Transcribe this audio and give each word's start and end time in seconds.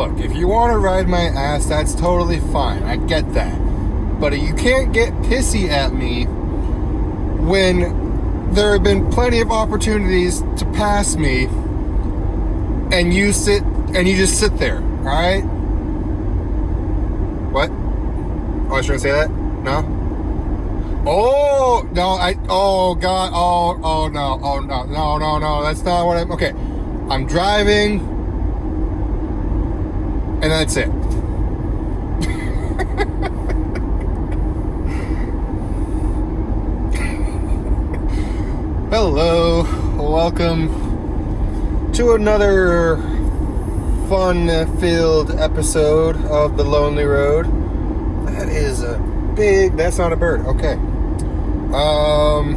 look, 0.00 0.18
if 0.18 0.34
you 0.34 0.48
want 0.48 0.72
to 0.72 0.78
ride 0.78 1.08
my 1.08 1.20
ass, 1.20 1.66
that's 1.66 1.94
totally 1.94 2.40
fine. 2.52 2.82
I 2.84 2.96
get 2.96 3.34
that. 3.34 3.54
But 4.18 4.38
you 4.38 4.54
can't 4.54 4.92
get 4.92 5.12
pissy 5.24 5.68
at 5.68 5.92
me 5.92 6.24
when 7.44 8.54
there 8.54 8.72
have 8.72 8.82
been 8.82 9.10
plenty 9.10 9.40
of 9.40 9.50
opportunities 9.50 10.40
to 10.56 10.64
pass 10.72 11.16
me 11.16 11.44
and 12.92 13.12
you 13.12 13.32
sit 13.32 13.62
and 13.62 14.08
you 14.08 14.16
just 14.16 14.38
sit 14.38 14.56
there, 14.56 14.78
alright? 14.78 15.44
What? 17.52 17.70
Oh, 18.70 18.76
I 18.76 18.80
to 18.80 18.98
say 18.98 19.10
that? 19.10 19.30
No? 19.30 19.96
Oh 21.06 21.88
no! 21.92 22.10
I 22.10 22.36
oh 22.48 22.94
god! 22.94 23.32
Oh 23.34 23.80
oh 23.82 24.08
no! 24.08 24.38
Oh 24.42 24.60
no! 24.60 24.84
No 24.84 25.18
no 25.18 25.38
no! 25.38 25.62
That's 25.62 25.82
not 25.82 26.04
what 26.04 26.18
I'm. 26.18 26.30
Okay, 26.32 26.50
I'm 27.08 27.26
driving, 27.26 28.19
and 30.42 30.50
that's 30.50 30.76
it. 30.76 30.88
Hello, 38.90 39.62
welcome 40.02 41.92
to 41.92 42.12
another 42.12 42.96
fun-filled 44.08 45.32
episode 45.38 46.16
of 46.24 46.56
the 46.56 46.64
Lonely 46.64 47.04
Road. 47.04 47.44
That 48.28 48.48
is 48.48 48.82
a 48.82 48.98
big. 49.36 49.76
That's 49.76 49.98
not 49.98 50.14
a 50.14 50.16
bird. 50.16 50.40
Okay. 50.46 50.72
Um. 51.74 52.56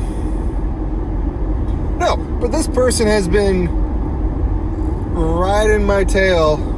No, 1.99 2.15
but 2.39 2.53
this 2.53 2.67
person 2.67 3.07
has 3.07 3.27
been 3.27 3.67
riding 5.13 5.85
my 5.85 6.05
tail 6.05 6.72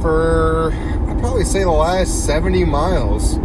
for 0.00 0.72
I'd 0.72 1.18
probably 1.20 1.44
say 1.44 1.60
the 1.60 1.70
last 1.70 2.24
70 2.24 2.64
miles. 2.64 3.36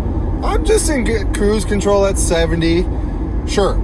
I'm 0.44 0.66
just 0.66 0.90
in 0.90 1.04
good 1.04 1.34
cruise 1.34 1.66
control 1.66 2.06
at 2.06 2.18
70. 2.18 2.84
Sure, 3.48 3.76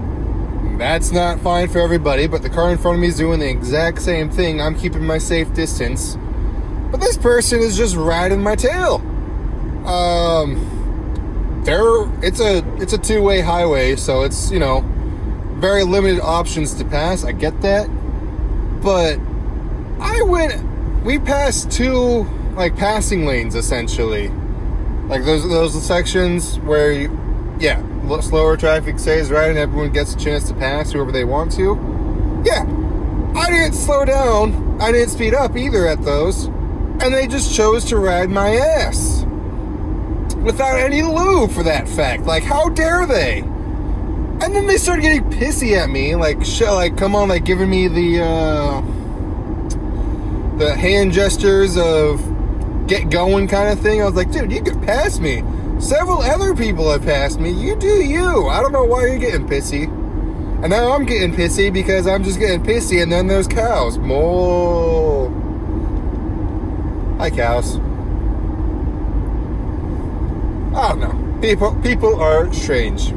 that's 0.78 1.12
not 1.12 1.40
fine 1.40 1.70
for 1.70 1.80
everybody, 1.80 2.28
but 2.28 2.42
the 2.42 2.50
car 2.50 2.72
in 2.72 2.78
front 2.78 2.96
of 2.96 3.02
me 3.02 3.08
is 3.08 3.18
doing 3.18 3.40
the 3.40 3.50
exact 3.50 4.02
same 4.02 4.30
thing. 4.30 4.62
I'm 4.62 4.78
keeping 4.78 5.06
my 5.06 5.18
safe 5.18 5.54
distance. 5.54 6.18
But 6.92 7.02
this 7.02 7.18
person 7.18 7.60
is 7.60 7.78
just 7.78 7.96
riding 7.96 8.42
my 8.42 8.56
tail. 8.56 8.96
Um 9.86 10.76
there 11.64 12.04
it's 12.24 12.40
a 12.40 12.64
it's 12.82 12.94
a 12.94 12.98
two-way 12.98 13.42
highway, 13.42 13.96
so 13.96 14.24
it's, 14.24 14.52
you 14.52 14.60
know, 14.60 14.82
very 15.56 15.84
limited 15.84 16.22
options 16.22 16.74
to 16.76 16.86
pass. 16.86 17.24
I 17.24 17.32
get 17.32 17.62
that. 17.62 17.88
But 18.82 19.20
I 20.00 20.22
went 20.24 21.04
we 21.04 21.20
passed 21.20 21.72
two 21.72 22.28
like 22.60 22.76
passing 22.76 23.26
lanes 23.26 23.56
essentially. 23.56 24.28
Like 25.08 25.24
those 25.24 25.48
those 25.50 25.82
sections 25.82 26.60
where 26.60 26.92
you 26.92 27.56
yeah, 27.58 27.82
slower 28.20 28.58
traffic 28.58 29.00
stays 29.00 29.32
right 29.32 29.50
and 29.50 29.58
everyone 29.58 29.92
gets 29.94 30.14
a 30.14 30.18
chance 30.18 30.48
to 30.50 30.54
pass 30.54 30.92
whoever 30.92 31.12
they 31.12 31.24
want 31.24 31.54
to. 31.54 32.44
Yeah. 32.46 32.66
I 33.36 33.50
didn't 33.50 33.74
slow 33.74 34.04
down. 34.04 34.80
I 34.82 34.92
didn't 34.92 35.10
speed 35.10 35.34
up 35.34 35.56
either 35.56 35.88
at 35.88 36.04
those. 36.04 36.46
And 37.02 37.14
they 37.14 37.28
just 37.28 37.56
chose 37.56 37.86
to 37.86 37.98
ride 37.98 38.30
my 38.30 38.56
ass 38.56 39.24
without 40.38 40.78
any 40.80 41.02
lube 41.02 41.52
for 41.52 41.64
that 41.64 41.88
fact. 41.88 42.24
Like, 42.24 42.44
how 42.44 42.70
dare 42.70 43.06
they? 43.06 43.40
And 43.40 44.56
then 44.56 44.68
they 44.68 44.78
started 44.78 45.02
getting 45.02 45.24
pissy 45.30 45.78
at 45.78 45.90
me, 45.90 46.16
like, 46.16 46.44
sh- 46.44 46.62
like, 46.62 46.98
come 46.98 47.16
on, 47.16 47.30
like, 47.30 47.46
giving 47.46 47.70
me 47.70 47.88
the, 47.88 48.22
uh, 48.22 48.82
the 50.58 50.76
hand 50.76 51.12
gestures 51.14 51.78
of 51.78 52.22
get 52.90 53.10
going 53.10 53.48
kind 53.48 53.70
of 53.70 53.80
thing. 53.80 54.02
I 54.02 54.06
was 54.06 54.16
like, 54.16 54.32
dude, 54.32 54.52
you 54.52 54.64
can 54.64 54.82
pass 54.82 55.20
me. 55.20 55.44
Several 55.80 56.22
other 56.22 56.56
people 56.56 56.92
have 56.92 57.04
passed 57.04 57.40
me. 57.40 57.52
You 57.52 57.76
do 57.78 58.04
you. 58.04 58.48
I 58.48 58.62
don't 58.62 58.74
know 58.74 58.84
why 58.84 59.06
you're 59.06 59.20
getting 59.20 59.48
pissy. 59.48 59.84
And 60.62 60.72
now 60.72 60.92
I'm 60.92 61.06
getting 61.06 61.34
pissy 61.34 61.72
because 61.72 62.06
I'm 62.06 62.24
just 62.24 62.38
getting 62.38 62.62
pissy, 62.62 63.02
and 63.02 63.10
then 63.10 63.28
there's 63.28 63.48
cows. 63.48 63.98
Moo. 63.98 65.30
Hi, 67.18 67.30
cows. 67.30 67.76
I 70.76 70.90
don't 70.90 71.00
know. 71.00 71.40
People 71.42 71.76
people 71.82 72.20
are 72.20 72.52
strange. 72.54 73.08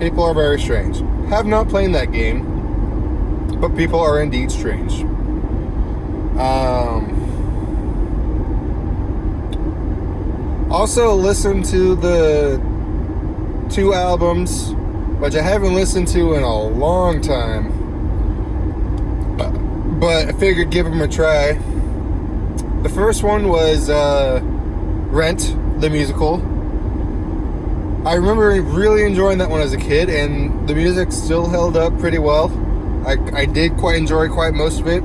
People 0.00 0.24
are 0.24 0.34
very 0.34 0.60
strange. 0.60 0.98
Have 1.30 1.46
not 1.46 1.68
played 1.68 1.94
that 1.94 2.12
game, 2.12 3.58
but 3.60 3.74
people 3.74 4.00
are 4.00 4.20
indeed 4.20 4.50
strange. 4.50 5.00
Um, 6.38 7.07
also, 10.70 11.14
listen 11.14 11.62
to 11.64 11.94
the 11.96 12.60
two 13.70 13.94
albums, 13.94 14.72
which 15.18 15.34
I 15.34 15.42
haven't 15.42 15.74
listened 15.74 16.08
to 16.08 16.34
in 16.34 16.42
a 16.42 16.62
long 16.62 17.20
time. 17.20 17.74
But 20.00 20.28
I 20.28 20.32
figured 20.32 20.70
give 20.70 20.86
them 20.86 21.00
a 21.00 21.08
try. 21.08 21.54
The 22.82 22.88
first 22.88 23.22
one 23.22 23.48
was 23.48 23.90
uh, 23.90 24.40
Rent 24.42 25.56
the 25.80 25.90
musical. 25.90 26.36
I 28.06 28.14
remember 28.14 28.50
really 28.62 29.04
enjoying 29.04 29.38
that 29.38 29.50
one 29.50 29.60
as 29.60 29.72
a 29.72 29.76
kid, 29.76 30.08
and 30.08 30.68
the 30.68 30.74
music 30.74 31.10
still 31.12 31.48
held 31.48 31.76
up 31.76 31.98
pretty 31.98 32.18
well. 32.18 32.50
I, 33.06 33.16
I 33.32 33.44
did 33.46 33.76
quite 33.76 33.96
enjoy 33.96 34.28
quite 34.28 34.54
most 34.54 34.80
of 34.80 34.86
it. 34.86 35.02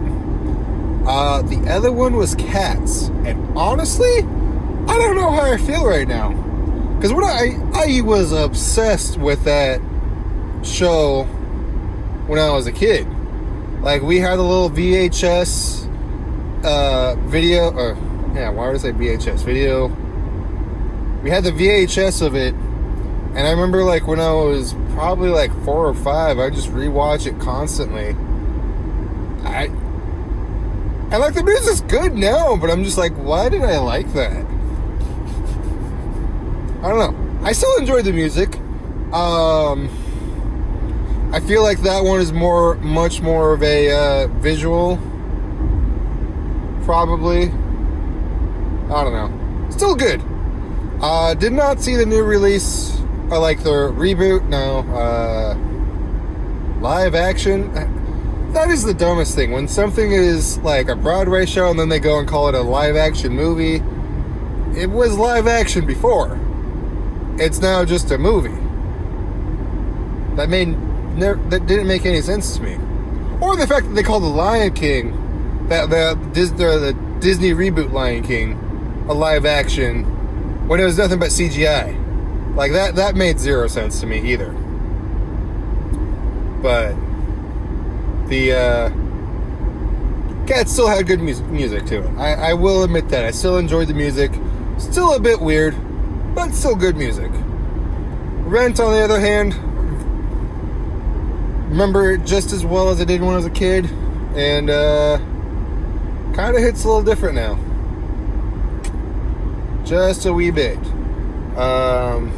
Uh, 1.08 1.42
the 1.42 1.68
other 1.70 1.92
one 1.92 2.16
was 2.16 2.36
Cats, 2.36 3.08
and 3.26 3.58
honestly, 3.58 4.22
I 4.94 4.98
don't 4.98 5.16
know 5.16 5.32
how 5.32 5.42
I 5.42 5.58
feel 5.58 5.86
right 5.86 6.08
now. 6.08 6.30
Because 6.96 7.14
when 7.14 7.24
I 7.24 7.58
I 7.74 8.02
was 8.02 8.32
obsessed 8.32 9.18
with 9.18 9.44
that 9.46 9.82
show 10.64 11.24
when 12.28 12.40
I 12.40 12.50
was 12.52 12.68
a 12.68 12.72
kid. 12.72 13.08
Like 13.82 14.02
we 14.02 14.20
had 14.20 14.40
a 14.40 14.42
little 14.42 14.70
VHS 14.70 15.90
uh, 16.64 17.16
video, 17.28 17.72
or 17.72 17.98
yeah, 18.34 18.50
why 18.50 18.68
would 18.68 18.76
I 18.76 18.80
say 18.80 18.92
VHS 18.92 19.44
video? 19.44 19.90
we 21.24 21.30
had 21.30 21.46
the 21.46 21.52
VHS 21.52 22.22
of 22.22 22.36
it, 22.36 22.54
and 22.54 23.40
I 23.40 23.52
remember 23.52 23.84
like 23.84 24.08
when 24.08 24.20
I 24.20 24.34
was 24.34 24.74
probably 24.92 25.30
like 25.30 25.52
four 25.64 25.88
or 25.88 25.94
five, 25.94 26.38
I 26.38 26.50
just 26.50 26.68
rewatch 26.68 27.26
it 27.26 27.40
constantly. 27.40 28.10
I 29.46 29.72
I 31.12 31.18
like 31.18 31.34
the 31.34 31.44
music's 31.44 31.80
good 31.82 32.16
now, 32.16 32.58
but 32.58 32.70
I'm 32.70 32.84
just 32.84 32.98
like, 32.98 33.14
why 33.14 33.48
did 33.48 33.62
I 33.62 33.78
like 33.78 34.12
that? 34.14 34.46
I 36.84 36.90
don't 36.90 37.00
know. 37.00 37.46
I 37.48 37.54
still 37.54 37.74
enjoy 37.78 38.02
the 38.02 38.12
music. 38.12 38.58
Um, 39.14 39.88
I 41.32 41.40
feel 41.40 41.64
like 41.64 41.80
that 41.84 42.04
one 42.04 42.20
is 42.20 42.34
more, 42.34 42.76
much 42.76 43.22
more 43.22 43.54
of 43.54 43.64
a 43.64 43.90
uh, 43.90 44.28
visual. 44.28 44.98
Probably. 46.84 47.44
I 47.44 49.02
don't 49.02 49.14
know. 49.14 49.70
Still 49.72 49.96
good. 49.96 50.22
Uh, 51.02 51.36
did 51.36 51.54
not 51.54 51.80
see 51.80 51.96
the 51.96 52.06
new 52.06 52.22
release. 52.22 53.00
I 53.32 53.38
like 53.38 53.64
the 53.64 53.94
reboot. 53.94 54.50
No. 54.50 54.80
Uh, 54.80 55.56
live 56.82 57.16
action. 57.16 57.74
That 58.52 58.70
is 58.70 58.84
the 58.84 58.94
dumbest 58.94 59.36
thing. 59.36 59.52
When 59.52 59.70
something 59.70 60.12
is 60.12 60.58
like 60.58 60.90
a 60.90 60.98
Broadway 60.98 61.46
show 61.46 61.72
and 61.72 61.80
then 61.80 61.88
they 61.88 62.00
go 62.00 62.20
and 62.20 62.28
call 62.28 62.50
it 62.50 62.56
a 62.56 62.62
live 62.62 62.98
action 62.98 63.32
movie, 63.32 63.82
it 64.78 64.90
was 64.90 65.18
live 65.18 65.48
action 65.48 65.86
before. 65.86 66.38
It's 67.40 67.60
now 67.60 67.84
just 67.86 68.12
a 68.12 68.18
movie. 68.18 68.50
That 70.36 70.50
made 70.50 70.76
that 71.20 71.68
didn't 71.68 71.88
make 71.88 72.06
any 72.06 72.22
sense 72.22 72.58
to 72.58 72.64
me. 72.64 72.78
Or 73.40 73.56
the 73.56 73.68
fact 73.68 73.88
that 73.88 73.94
they 73.94 74.04
called 74.04 74.24
the 74.24 74.28
Lion 74.28 74.74
King, 74.74 75.68
that 75.68 75.90
the, 75.90 76.18
the 76.34 76.98
Disney 77.20 77.52
reboot 77.52 77.92
Lion 77.92 78.24
King, 78.24 78.54
a 79.08 79.14
live 79.14 79.46
action 79.46 80.06
when 80.68 80.80
it 80.80 80.86
was 80.86 80.98
nothing 80.98 81.20
but 81.20 81.30
CGI. 81.30 82.56
Like 82.56 82.72
that 82.72 82.96
that 82.96 83.16
made 83.16 83.40
zero 83.40 83.68
sense 83.68 84.00
to 84.00 84.06
me 84.06 84.20
either. 84.32 84.52
But 86.62 86.96
the 88.30 88.54
uh, 88.54 88.90
Cat 90.48 90.70
still 90.70 90.88
had 90.88 91.08
good 91.08 91.22
music, 91.22 91.46
music 91.48 91.86
to 91.86 92.04
it. 92.04 92.18
I, 92.18 92.52
I 92.52 92.54
will 92.54 92.84
admit 92.84 93.10
that. 93.10 93.26
I 93.26 93.32
still 93.32 93.58
enjoyed 93.58 93.88
the 93.88 93.94
music. 93.94 94.32
Still 94.78 95.14
a 95.14 95.20
bit 95.20 95.40
weird, 95.40 95.76
but 96.34 96.54
still 96.54 96.76
good 96.76 96.98
music. 96.98 97.32
Rent, 98.46 98.80
on 98.80 98.92
the 98.94 99.00
other 99.00 99.20
hand, 99.20 99.54
remember 101.70 102.12
it 102.12 102.26
just 102.26 102.52
as 102.52 102.66
well 102.66 102.90
as 102.90 103.02
I 103.02 103.06
did 103.06 103.22
when 103.22 103.32
I 103.32 103.38
was 103.38 103.46
a 103.46 103.50
kid, 103.50 103.86
and 104.36 104.70
uh, 104.70 105.18
kind 106.34 106.56
of 106.56 106.62
hits 106.62 106.84
a 106.84 106.88
little 106.88 107.04
different 107.04 107.36
now 107.36 107.58
just 109.86 110.26
a 110.26 110.34
wee 110.34 110.50
bit. 110.50 110.78
Um, 111.58 112.32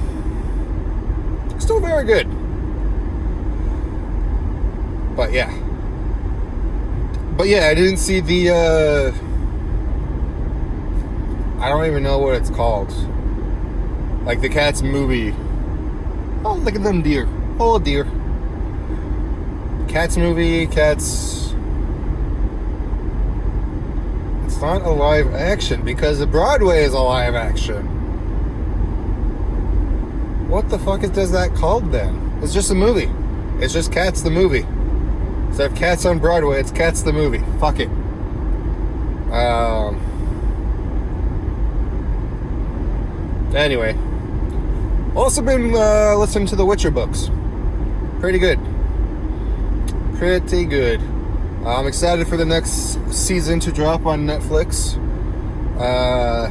still 1.60 1.80
very 1.80 2.04
good. 2.04 2.28
But 5.16 5.32
yeah. 5.32 5.54
But 7.38 7.48
yeah, 7.48 7.68
I 7.68 7.76
didn't 7.76 7.98
see 7.98 8.20
the 8.20 8.50
uh, 8.50 9.12
I 11.64 11.70
don't 11.70 11.86
even 11.86 12.04
know 12.04 12.18
what 12.18 12.36
it's 12.36 12.50
called. 12.50 12.92
Like 14.26 14.42
the 14.42 14.50
Cats 14.50 14.82
movie. 14.82 15.36
Oh, 16.44 16.56
look 16.56 16.76
at 16.76 16.84
them 16.84 17.02
deer. 17.02 17.28
Oh, 17.60 17.80
deer. 17.80 18.06
Cats 19.88 20.18
movie, 20.18 20.66
Cats. 20.68 21.54
It's 24.46 24.60
not 24.62 24.82
a 24.82 24.90
live 24.90 25.34
action 25.34 25.84
because 25.84 26.20
the 26.20 26.28
Broadway 26.28 26.84
is 26.84 26.94
a 26.94 27.00
live 27.00 27.36
action. 27.36 27.86
What 30.50 30.70
the 30.70 30.80
fuck 30.80 31.04
is, 31.04 31.32
that 31.32 31.54
called 31.56 31.92
then? 31.92 32.40
It's 32.42 32.54
just 32.54 32.72
a 32.72 32.76
movie. 32.76 33.10
It's 33.64 33.74
just 33.74 33.92
Cats 33.92 34.22
the 34.22 34.30
movie. 34.30 34.66
So 35.56 35.64
if 35.64 35.76
Cats 35.76 36.06
on 36.06 36.20
Broadway, 36.20 36.60
it's 36.60 36.72
Cats 36.72 37.02
the 37.04 37.14
movie. 37.14 37.44
Fuck 37.60 37.80
it. 37.80 37.90
Um. 39.32 40.02
Anyway, 43.56 43.98
also 45.16 45.42
been 45.42 45.74
uh, 45.74 46.16
listening 46.18 46.48
to 46.48 46.56
the 46.56 46.66
Witcher 46.66 46.92
books. 46.92 47.30
Pretty 48.20 48.40
good. 48.40 48.60
Pretty 50.18 50.66
good. 50.66 51.02
I'm 51.66 51.88
excited 51.88 52.28
for 52.28 52.38
the 52.38 52.46
next 52.46 53.00
season 53.12 53.60
to 53.62 53.72
drop 53.72 54.06
on 54.06 54.26
Netflix. 54.28 54.98
Uh, 55.80 56.50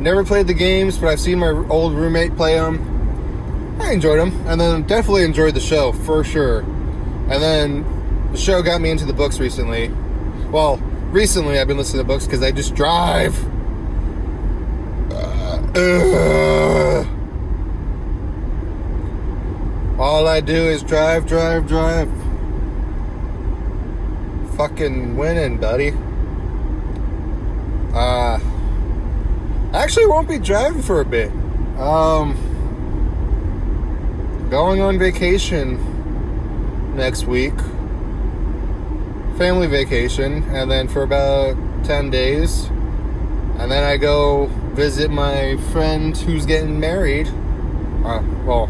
never 0.00 0.24
played 0.24 0.46
the 0.46 0.54
games, 0.54 0.98
but 0.98 1.08
I've 1.08 1.20
seen 1.20 1.38
my 1.38 1.50
old 1.50 1.94
roommate 1.94 2.36
play 2.36 2.54
them. 2.54 3.78
I 3.80 3.92
enjoyed 3.92 4.18
them, 4.18 4.32
and 4.46 4.60
then 4.60 4.82
definitely 4.82 5.24
enjoyed 5.24 5.54
the 5.54 5.60
show 5.60 5.92
for 5.92 6.24
sure. 6.24 6.60
And 6.60 7.42
then 7.42 8.30
the 8.32 8.38
show 8.38 8.62
got 8.62 8.80
me 8.80 8.90
into 8.90 9.04
the 9.04 9.12
books 9.12 9.38
recently. 9.38 9.88
Well, 10.50 10.78
recently 11.10 11.58
I've 11.58 11.68
been 11.68 11.78
listening 11.78 12.02
to 12.02 12.06
books 12.06 12.26
because 12.26 12.42
I 12.42 12.50
just 12.50 12.74
drive. 12.74 13.38
Uh, 15.72 17.04
all 20.00 20.26
I 20.26 20.40
do 20.40 20.52
is 20.52 20.82
drive, 20.82 21.26
drive, 21.26 21.68
drive. 21.68 22.10
Fucking 24.56 25.16
winning, 25.16 25.58
buddy. 25.58 25.92
Uh, 27.94 28.40
actually 29.72 30.06
won't 30.06 30.28
be 30.28 30.40
driving 30.40 30.82
for 30.82 31.00
a 31.00 31.04
bit. 31.04 31.30
Um, 31.78 32.34
going 34.50 34.80
on 34.80 34.98
vacation 34.98 35.78
next 36.96 37.26
week. 37.26 37.56
Family 39.38 39.68
vacation, 39.68 40.42
and 40.50 40.68
then 40.68 40.88
for 40.88 41.04
about 41.04 41.56
10 41.84 42.10
days. 42.10 42.64
And 43.58 43.70
then 43.70 43.84
I 43.84 43.96
go 43.96 44.50
visit 44.80 45.10
my 45.10 45.58
friend 45.72 46.16
who's 46.16 46.46
getting 46.46 46.80
married. 46.80 47.28
Uh, 48.02 48.22
well, 48.46 48.64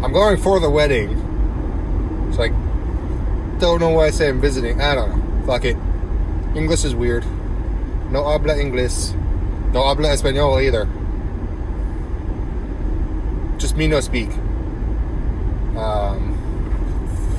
I'm 0.00 0.12
going 0.12 0.36
for 0.36 0.60
the 0.60 0.70
wedding. 0.70 1.10
So 2.32 2.44
I 2.44 2.48
don't 3.58 3.80
know 3.80 3.90
why 3.90 4.06
I 4.06 4.10
say 4.10 4.28
I'm 4.28 4.40
visiting. 4.40 4.80
I 4.80 4.94
don't 4.94 5.10
know. 5.10 5.44
Fuck 5.44 5.64
it. 5.64 5.76
English 6.54 6.84
is 6.84 6.94
weird. 6.94 7.24
No 8.12 8.22
habla 8.22 8.54
inglés. 8.54 9.12
No 9.72 9.82
habla 9.82 10.10
español 10.10 10.62
either. 10.62 10.86
Just 13.58 13.76
me 13.76 13.88
no 13.88 13.98
speak. 13.98 14.30
Um, 15.76 16.38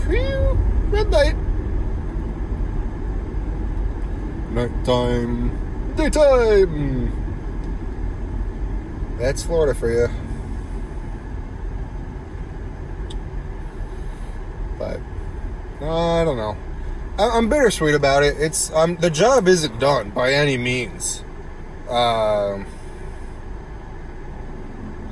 phew, 0.06 0.57
red 0.91 1.09
light. 1.12 1.35
Nighttime. 4.51 5.95
Daytime. 5.95 7.26
That's 9.17 9.43
Florida 9.43 9.73
for 9.73 9.91
you. 9.91 10.09
But 14.77 14.99
uh, 15.81 16.21
I 16.21 16.23
don't 16.23 16.37
know. 16.37 16.55
I, 17.17 17.29
I'm 17.29 17.49
bittersweet 17.49 17.95
about 17.95 18.23
it. 18.23 18.37
It's 18.37 18.71
um, 18.73 18.97
the 18.97 19.09
job 19.09 19.47
isn't 19.47 19.79
done 19.79 20.11
by 20.11 20.33
any 20.33 20.57
means. 20.57 21.23
Um, 21.89 22.67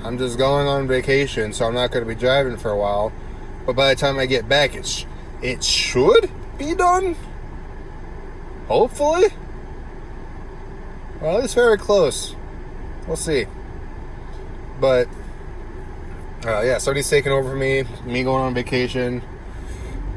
I'm 0.04 0.20
just 0.20 0.38
going 0.38 0.68
on 0.68 0.88
vacation, 0.88 1.52
so 1.52 1.66
I'm 1.66 1.74
not 1.74 1.92
going 1.92 2.06
to 2.06 2.08
be 2.08 2.20
driving 2.20 2.58
for 2.58 2.70
a 2.70 2.78
while. 2.78 3.12
But 3.66 3.76
by 3.76 3.92
the 3.92 4.00
time 4.00 4.20
I 4.20 4.28
get 4.28 4.48
back, 4.48 4.76
it's 4.76 5.06
it 5.42 5.64
should 5.64 6.30
be 6.60 6.76
done. 6.76 7.16
Hopefully. 8.68 9.30
Well, 11.22 11.40
it's 11.40 11.56
very 11.56 11.80
close. 11.80 12.36
We'll 13.08 13.18
see. 13.18 13.48
But 14.80 15.08
uh, 16.46 16.62
yeah, 16.62 16.78
somebody's 16.78 17.10
taking 17.10 17.32
over 17.32 17.50
for 17.50 17.56
me. 17.56 17.84
Me 18.04 18.24
going 18.24 18.44
on 18.44 18.54
vacation. 18.54 19.22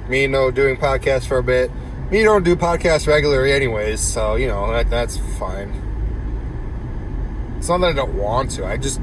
Me 0.09 0.27
no 0.27 0.51
doing 0.51 0.77
podcasts 0.77 1.27
for 1.27 1.39
a 1.39 1.43
bit. 1.43 1.71
Me 2.11 2.23
don't 2.23 2.45
do 2.45 2.57
podcasts 2.57 3.07
regularly, 3.07 3.53
anyways. 3.53 4.01
So 4.01 4.37
you 4.37 4.49
know 4.49 4.71
that 4.73 4.91
that's 4.91 5.19
fine. 5.39 5.85
It's 7.59 7.69
not 7.69 7.79
that 7.79 7.91
I 7.91 7.93
don't 7.93 8.15
want 8.15 8.51
to. 8.53 8.67
I 8.67 8.77
just 8.77 9.01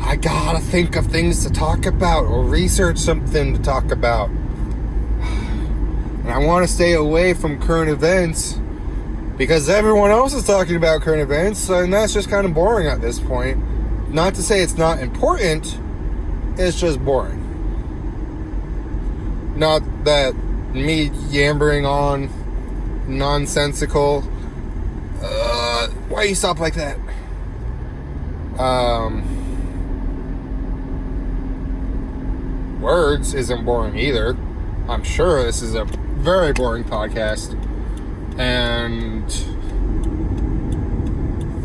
I 0.00 0.16
gotta 0.16 0.60
think 0.60 0.96
of 0.96 1.06
things 1.06 1.44
to 1.44 1.52
talk 1.52 1.86
about 1.86 2.24
or 2.24 2.44
research 2.44 2.98
something 2.98 3.56
to 3.56 3.62
talk 3.62 3.90
about. 3.90 4.30
And 4.30 6.30
I 6.30 6.38
want 6.38 6.66
to 6.66 6.72
stay 6.72 6.94
away 6.94 7.34
from 7.34 7.60
current 7.60 7.90
events 7.90 8.58
because 9.36 9.68
everyone 9.68 10.10
else 10.10 10.34
is 10.34 10.44
talking 10.44 10.76
about 10.76 11.02
current 11.02 11.22
events, 11.22 11.68
and 11.68 11.92
that's 11.92 12.12
just 12.12 12.28
kind 12.28 12.46
of 12.46 12.54
boring 12.54 12.86
at 12.86 13.00
this 13.00 13.18
point. 13.18 13.58
Not 14.10 14.34
to 14.34 14.42
say 14.42 14.62
it's 14.62 14.78
not 14.78 15.00
important, 15.00 15.78
it's 16.56 16.80
just 16.80 17.04
boring. 17.04 17.44
Not 19.56 19.82
that 20.04 20.34
me 20.72 21.10
yammering 21.28 21.84
on 21.84 22.30
nonsensical. 23.06 24.24
Uh, 25.22 25.88
why 26.08 26.22
you 26.24 26.34
stop 26.34 26.58
like 26.58 26.74
that? 26.74 26.98
Um, 28.58 29.22
words 32.80 33.34
isn't 33.34 33.64
boring 33.64 33.98
either. 33.98 34.36
I'm 34.88 35.02
sure 35.02 35.42
this 35.42 35.60
is 35.60 35.74
a 35.74 35.84
very 35.84 36.52
boring 36.52 36.84
podcast. 36.84 37.56
And 38.38 39.24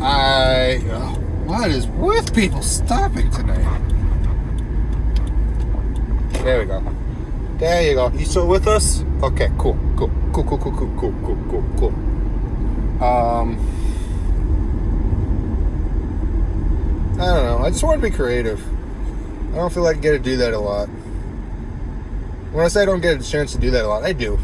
I. 0.02 0.80
Oh, 0.90 1.23
what 1.46 1.70
is 1.70 1.86
with 1.86 2.34
people 2.34 2.62
stopping 2.62 3.30
tonight? 3.30 3.80
There 6.42 6.60
we 6.60 6.66
go. 6.66 6.82
There 7.58 7.82
you 7.82 7.94
go. 7.94 8.08
You 8.10 8.24
still 8.24 8.48
with 8.48 8.66
us? 8.66 9.04
Okay, 9.22 9.50
cool, 9.58 9.78
cool, 9.96 10.10
cool, 10.32 10.44
cool, 10.44 10.58
cool, 10.58 10.72
cool, 10.72 10.94
cool, 10.98 11.14
cool, 11.22 11.44
cool, 11.48 11.64
cool. 11.78 11.94
Um, 13.02 13.58
I 17.14 17.26
don't 17.26 17.44
know. 17.44 17.58
I 17.64 17.70
just 17.70 17.82
want 17.82 18.02
to 18.02 18.10
be 18.10 18.14
creative. 18.14 18.62
I 19.52 19.56
don't 19.56 19.72
feel 19.72 19.82
like 19.82 19.98
I 19.98 20.00
get 20.00 20.12
to 20.12 20.18
do 20.18 20.36
that 20.38 20.52
a 20.52 20.58
lot. 20.58 20.88
When 22.52 22.64
I 22.64 22.68
say 22.68 22.82
I 22.82 22.84
don't 22.84 23.00
get 23.00 23.20
a 23.20 23.24
chance 23.24 23.52
to 23.52 23.58
do 23.58 23.70
that 23.70 23.84
a 23.84 23.88
lot, 23.88 24.02
I 24.02 24.12
do. 24.12 24.38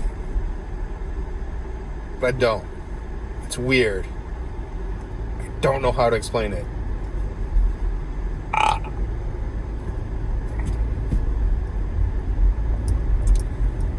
But 2.21 2.35
I 2.35 2.38
don't. 2.38 2.64
It's 3.45 3.59
weird. 3.59 4.07
I 5.40 5.49
don't 5.61 5.83
know 5.83 5.92
how 5.92 6.11
to 6.11 6.16
explain 6.16 6.52
it. 6.52 6.64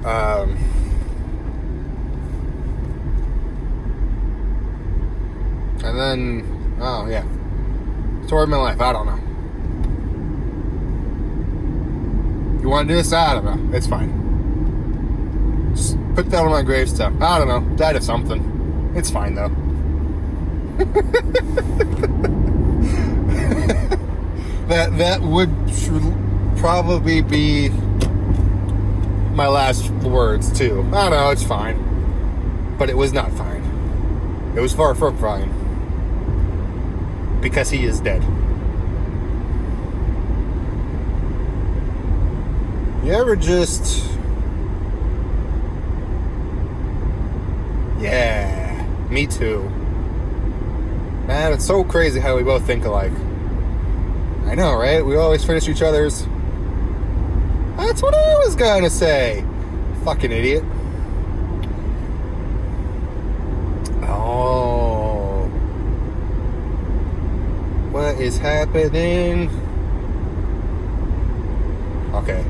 Um, 0.05 0.58
and 5.84 6.00
then, 6.00 6.77
oh 6.81 7.08
yeah, 7.08 7.24
story 8.25 8.43
of 8.43 8.50
my 8.50 8.58
life. 8.58 8.79
I 8.81 8.93
don't 8.93 9.05
know. 9.05 9.20
You 12.63 12.70
want 12.70 12.88
to 12.88 12.93
do 12.93 12.98
this? 12.98 13.13
I 13.13 13.36
don't 13.36 13.46
know. 13.46 13.77
It's 13.77 13.86
fine. 13.86 14.10
Just 15.75 15.98
put 16.15 16.31
that 16.31 16.43
on 16.43 16.50
my 16.50 16.63
gravestone. 16.63 17.22
I 17.22 17.38
don't 17.38 17.48
know. 17.48 17.62
Died 17.75 17.96
of 17.96 18.03
something. 18.03 18.91
It's 18.96 19.12
fine 19.12 19.36
though. 19.36 19.51
that 24.67 24.98
that 24.98 25.22
would 25.22 25.51
probably 26.58 27.22
be 27.22 27.70
my 29.33 29.47
last 29.47 29.89
words 29.89 30.51
too. 30.51 30.81
I 30.93 31.09
don't 31.09 31.11
know. 31.11 31.29
It's 31.29 31.43
fine, 31.43 32.75
but 32.77 32.89
it 32.89 32.97
was 32.97 33.13
not 33.13 33.31
fine. 33.31 33.63
It 34.55 34.59
was 34.59 34.73
far 34.73 34.95
from 34.95 35.17
fine 35.17 35.50
because 37.41 37.69
he 37.69 37.85
is 37.85 38.00
dead. 38.00 38.21
You 43.03 43.13
ever 43.13 43.35
just. 43.35 44.07
Yeah, 48.00 48.85
me 49.09 49.27
too. 49.27 49.63
Man, 51.27 51.53
it's 51.53 51.65
so 51.65 51.83
crazy 51.83 52.19
how 52.19 52.35
we 52.35 52.43
both 52.43 52.65
think 52.65 52.83
alike. 52.85 53.11
I 54.45 54.55
know, 54.55 54.73
right? 54.75 55.05
We 55.05 55.15
always 55.15 55.45
finish 55.45 55.69
each 55.69 55.81
other's. 55.81 56.27
That's 57.91 58.03
what 58.03 58.15
I 58.15 58.38
was 58.38 58.55
gonna 58.55 58.89
say. 58.89 59.43
Fucking 60.05 60.31
idiot. 60.31 60.63
Oh. 64.03 65.43
What 67.91 68.15
is 68.15 68.38
happening? 68.38 69.50
Okay. 72.13 72.45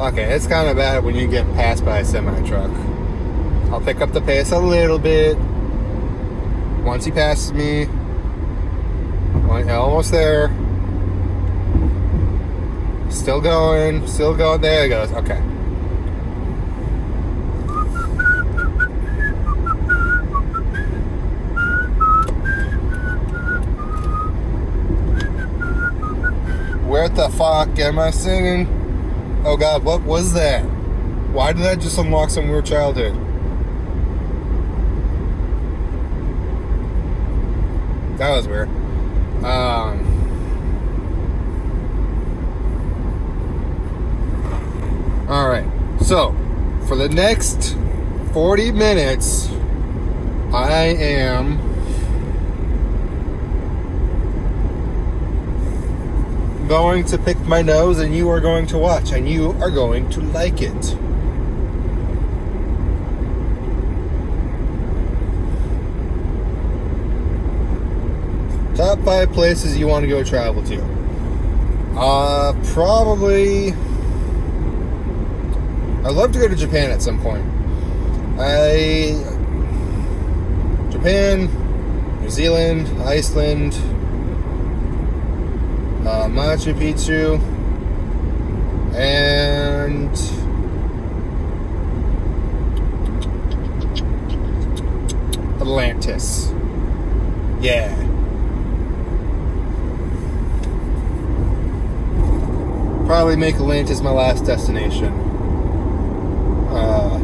Okay, 0.00 0.24
it's 0.34 0.48
kind 0.48 0.68
of 0.68 0.76
bad 0.76 1.04
when 1.04 1.14
you 1.14 1.28
get 1.28 1.46
passed 1.54 1.84
by 1.84 2.00
a 2.00 2.04
semi 2.04 2.44
truck. 2.44 2.72
I'll 3.70 3.80
pick 3.80 4.00
up 4.00 4.12
the 4.12 4.20
pace 4.20 4.50
a 4.50 4.58
little 4.58 4.98
bit. 4.98 5.38
Once 6.82 7.04
he 7.04 7.12
passes 7.12 7.52
me, 7.52 7.86
almost 9.70 10.10
there. 10.10 10.50
Still 13.10 13.40
going, 13.40 14.06
still 14.06 14.34
going. 14.34 14.60
There 14.60 14.86
it 14.86 14.88
goes. 14.88 15.12
Okay. 15.12 15.40
Where 26.88 27.08
the 27.08 27.28
fuck 27.28 27.78
am 27.78 27.98
I 27.98 28.10
singing? 28.10 28.66
Oh 29.44 29.56
god, 29.56 29.84
what 29.84 30.02
was 30.02 30.32
that? 30.32 30.62
Why 31.32 31.52
did 31.52 31.62
that 31.62 31.80
just 31.80 31.98
unlock 31.98 32.30
some 32.30 32.48
weird 32.48 32.66
childhood? 32.66 33.14
That 38.18 38.30
was 38.30 38.48
weird. 38.48 38.68
Um, 39.44 40.04
all 45.28 45.48
right. 45.48 45.64
So, 46.08 46.34
for 46.86 46.96
the 46.96 47.10
next 47.10 47.76
40 48.32 48.72
minutes, 48.72 49.46
I 50.54 50.84
am 50.98 51.58
going 56.66 57.04
to 57.04 57.18
pick 57.18 57.38
my 57.40 57.60
nose 57.60 57.98
and 57.98 58.16
you 58.16 58.30
are 58.30 58.40
going 58.40 58.66
to 58.68 58.78
watch 58.78 59.12
and 59.12 59.28
you 59.28 59.50
are 59.60 59.70
going 59.70 60.08
to 60.08 60.22
like 60.22 60.62
it. 60.62 60.82
Top 68.78 68.98
five 69.00 69.30
places 69.34 69.76
you 69.76 69.86
want 69.86 70.04
to 70.04 70.08
go 70.08 70.24
travel 70.24 70.62
to. 70.62 70.82
Uh, 71.98 72.54
probably. 72.72 73.74
I'd 76.08 76.14
love 76.14 76.32
to 76.32 76.38
go 76.38 76.48
to 76.48 76.56
Japan 76.56 76.90
at 76.90 77.02
some 77.02 77.20
point. 77.20 77.44
I. 78.40 79.12
Japan, 80.90 81.50
New 82.22 82.30
Zealand, 82.30 82.88
Iceland, 83.02 83.74
uh, 86.08 86.28
Machu 86.28 86.72
Picchu, 86.72 87.38
and. 88.94 90.10
Atlantis. 95.60 96.50
Yeah. 97.60 98.08
probably 103.04 103.36
make 103.36 103.54
Atlantis 103.54 104.00
my 104.02 104.10
last 104.10 104.44
destination. 104.44 105.28
Uh, 106.70 107.18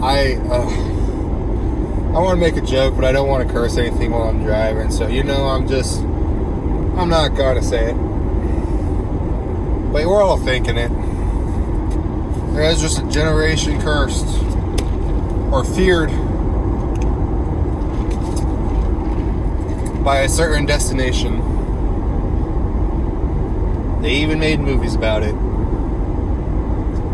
I 0.00 0.34
uh, 0.48 0.70
I 2.14 2.18
want 2.18 2.38
to 2.38 2.40
make 2.40 2.56
a 2.56 2.64
joke, 2.64 2.94
but 2.94 3.04
I 3.04 3.10
don't 3.10 3.26
want 3.26 3.44
to 3.44 3.52
curse 3.52 3.76
anything 3.76 4.12
while 4.12 4.28
I'm 4.28 4.44
driving. 4.44 4.92
So 4.92 5.08
you 5.08 5.24
know, 5.24 5.48
I'm 5.48 5.66
just 5.66 6.00
I'm 6.00 7.08
not 7.08 7.34
gonna 7.34 7.60
say 7.60 7.90
it. 7.90 7.94
But 9.92 10.06
we're 10.06 10.22
all 10.22 10.36
thinking 10.38 10.76
it. 10.76 10.92
There's 12.54 12.80
just 12.80 13.00
a 13.00 13.08
generation 13.08 13.80
cursed 13.80 14.28
or 15.52 15.64
feared 15.64 16.10
by 20.04 20.20
a 20.20 20.28
certain 20.28 20.66
destination. 20.66 21.40
They 24.02 24.14
even 24.14 24.38
made 24.38 24.60
movies 24.60 24.94
about 24.94 25.24
it. 25.24 25.34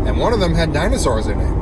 And 0.07 0.19
one 0.19 0.31
of 0.31 0.39
them 0.39 0.53
had 0.53 0.73
dinosaurs 0.73 1.25
in 1.25 1.39
it. 1.39 1.60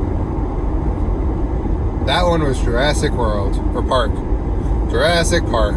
That 2.10 2.26
one 2.26 2.42
was 2.42 2.60
Jurassic 2.60 3.12
World, 3.12 3.56
or 3.76 3.84
Park. 3.84 4.12
Jurassic 4.90 5.44
Park. 5.46 5.76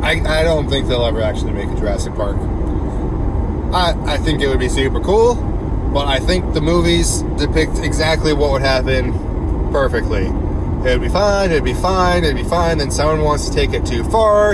I, 0.00 0.22
I 0.24 0.44
don't 0.44 0.70
think 0.70 0.86
they'll 0.86 1.04
ever 1.04 1.20
actually 1.20 1.50
make 1.50 1.68
a 1.68 1.74
Jurassic 1.74 2.14
Park. 2.14 2.36
I, 3.74 3.96
I 4.12 4.16
think 4.18 4.42
it 4.42 4.46
would 4.46 4.60
be 4.60 4.68
super 4.68 5.00
cool, 5.00 5.34
but 5.92 6.06
I 6.06 6.20
think 6.20 6.54
the 6.54 6.60
movies 6.60 7.22
depict 7.36 7.80
exactly 7.80 8.32
what 8.32 8.52
would 8.52 8.62
happen 8.62 9.12
perfectly 9.72 10.26
it'd 10.86 11.00
be 11.00 11.08
fine, 11.08 11.50
it'd 11.50 11.64
be 11.64 11.74
fine, 11.74 12.22
it'd 12.22 12.36
be 12.36 12.44
fine. 12.44 12.78
Then 12.78 12.92
someone 12.92 13.22
wants 13.22 13.48
to 13.48 13.54
take 13.54 13.72
it 13.72 13.84
too 13.84 14.04
far, 14.04 14.52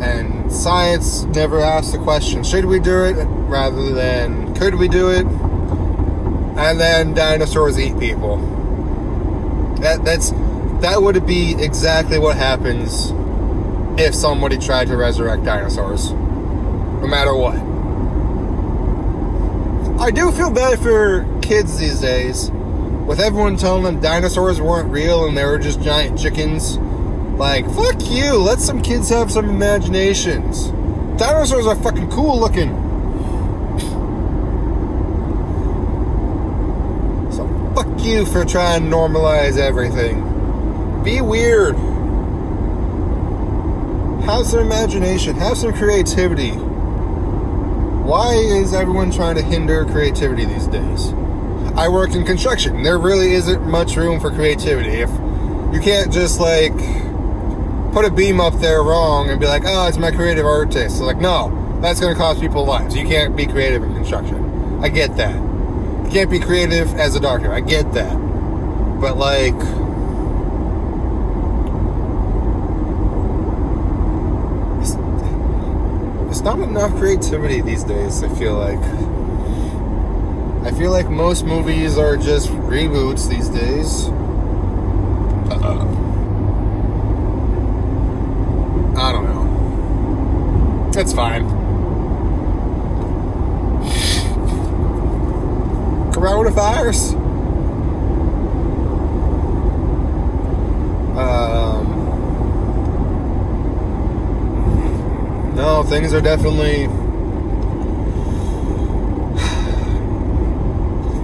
and 0.00 0.52
science 0.52 1.24
never 1.24 1.58
asks 1.58 1.90
the 1.90 1.98
question, 1.98 2.44
should 2.44 2.66
we 2.66 2.78
do 2.78 3.02
it, 3.06 3.16
rather 3.48 3.92
than 3.92 4.54
could 4.54 4.76
we 4.76 4.86
do 4.86 5.10
it? 5.10 5.26
And 6.56 6.80
then 6.80 7.14
dinosaurs 7.14 7.78
eat 7.78 7.98
people. 7.98 8.36
That 9.80 10.04
that's 10.04 10.30
that 10.82 11.02
would 11.02 11.26
be 11.26 11.54
exactly 11.58 12.18
what 12.18 12.36
happens 12.36 13.12
if 14.00 14.14
somebody 14.14 14.58
tried 14.58 14.88
to 14.88 14.96
resurrect 14.96 15.44
dinosaurs. 15.44 16.12
No 16.12 17.06
matter 17.06 17.34
what. 17.34 17.56
I 20.00 20.10
do 20.10 20.32
feel 20.32 20.50
bad 20.50 20.78
for 20.80 21.26
kids 21.42 21.78
these 21.78 22.00
days 22.00 22.50
with 23.06 23.20
everyone 23.20 23.56
telling 23.56 23.82
them 23.82 24.00
dinosaurs 24.00 24.60
weren't 24.60 24.90
real 24.90 25.26
and 25.26 25.36
they 25.36 25.44
were 25.44 25.58
just 25.58 25.80
giant 25.82 26.18
chickens, 26.18 26.78
like, 27.36 27.66
fuck 27.74 27.96
you, 28.08 28.34
let 28.36 28.60
some 28.60 28.80
kids 28.80 29.08
have 29.08 29.30
some 29.30 29.48
imaginations. 29.48 30.68
Dinosaurs 31.18 31.66
are 31.66 31.76
fucking 31.76 32.10
cool 32.10 32.38
looking. 32.38 32.70
So, 37.32 37.46
fuck 37.74 37.91
you 38.04 38.26
for 38.26 38.44
trying 38.44 38.82
to 38.82 38.88
normalize 38.88 39.58
everything. 39.58 41.02
Be 41.02 41.20
weird. 41.20 41.74
Have 44.24 44.46
some 44.46 44.60
imagination, 44.60 45.36
have 45.36 45.56
some 45.56 45.72
creativity. 45.72 46.52
Why 46.52 48.34
is 48.34 48.72
everyone 48.72 49.10
trying 49.10 49.36
to 49.36 49.42
hinder 49.42 49.84
creativity 49.84 50.44
these 50.44 50.66
days? 50.66 51.12
I 51.76 51.88
work 51.88 52.12
in 52.14 52.24
construction. 52.24 52.82
There 52.82 52.98
really 52.98 53.32
isn't 53.32 53.66
much 53.66 53.96
room 53.96 54.20
for 54.20 54.30
creativity. 54.30 55.00
If 55.00 55.10
you 55.72 55.80
can't 55.80 56.12
just 56.12 56.38
like 56.38 56.76
put 57.92 58.04
a 58.04 58.10
beam 58.10 58.40
up 58.40 58.54
there 58.60 58.82
wrong 58.82 59.30
and 59.30 59.40
be 59.40 59.46
like, 59.46 59.62
oh, 59.66 59.88
it's 59.88 59.98
my 59.98 60.10
creative 60.10 60.46
artist. 60.46 60.98
So 60.98 61.04
like, 61.04 61.18
no, 61.18 61.78
that's 61.80 62.00
going 62.00 62.14
to 62.14 62.18
cost 62.18 62.40
people 62.40 62.64
lives. 62.64 62.96
You 62.96 63.06
can't 63.06 63.36
be 63.36 63.46
creative 63.46 63.82
in 63.82 63.94
construction. 63.94 64.80
I 64.82 64.88
get 64.88 65.16
that. 65.16 65.51
Can't 66.12 66.30
be 66.30 66.38
creative 66.38 66.94
as 66.96 67.14
a 67.16 67.20
doctor. 67.20 67.54
I 67.54 67.60
get 67.60 67.90
that. 67.94 68.12
But 69.00 69.16
like, 69.16 69.54
it's 76.30 76.42
not 76.42 76.58
enough 76.58 76.94
creativity 76.98 77.62
these 77.62 77.82
days, 77.82 78.22
I 78.22 78.28
feel 78.34 78.58
like. 78.58 78.78
I 80.66 80.70
feel 80.76 80.90
like 80.90 81.08
most 81.08 81.46
movies 81.46 81.96
are 81.96 82.18
just 82.18 82.50
reboots 82.50 83.26
these 83.30 83.48
days. 83.48 84.08
Uh, 85.50 85.86
I 89.00 89.12
don't 89.12 89.24
know. 89.24 90.92
It's 90.94 91.14
fine. 91.14 91.61
Coronavirus. 96.22 97.14
Um, 101.18 101.84
no, 105.56 105.82
things 105.82 106.14
are 106.14 106.20
definitely 106.20 106.86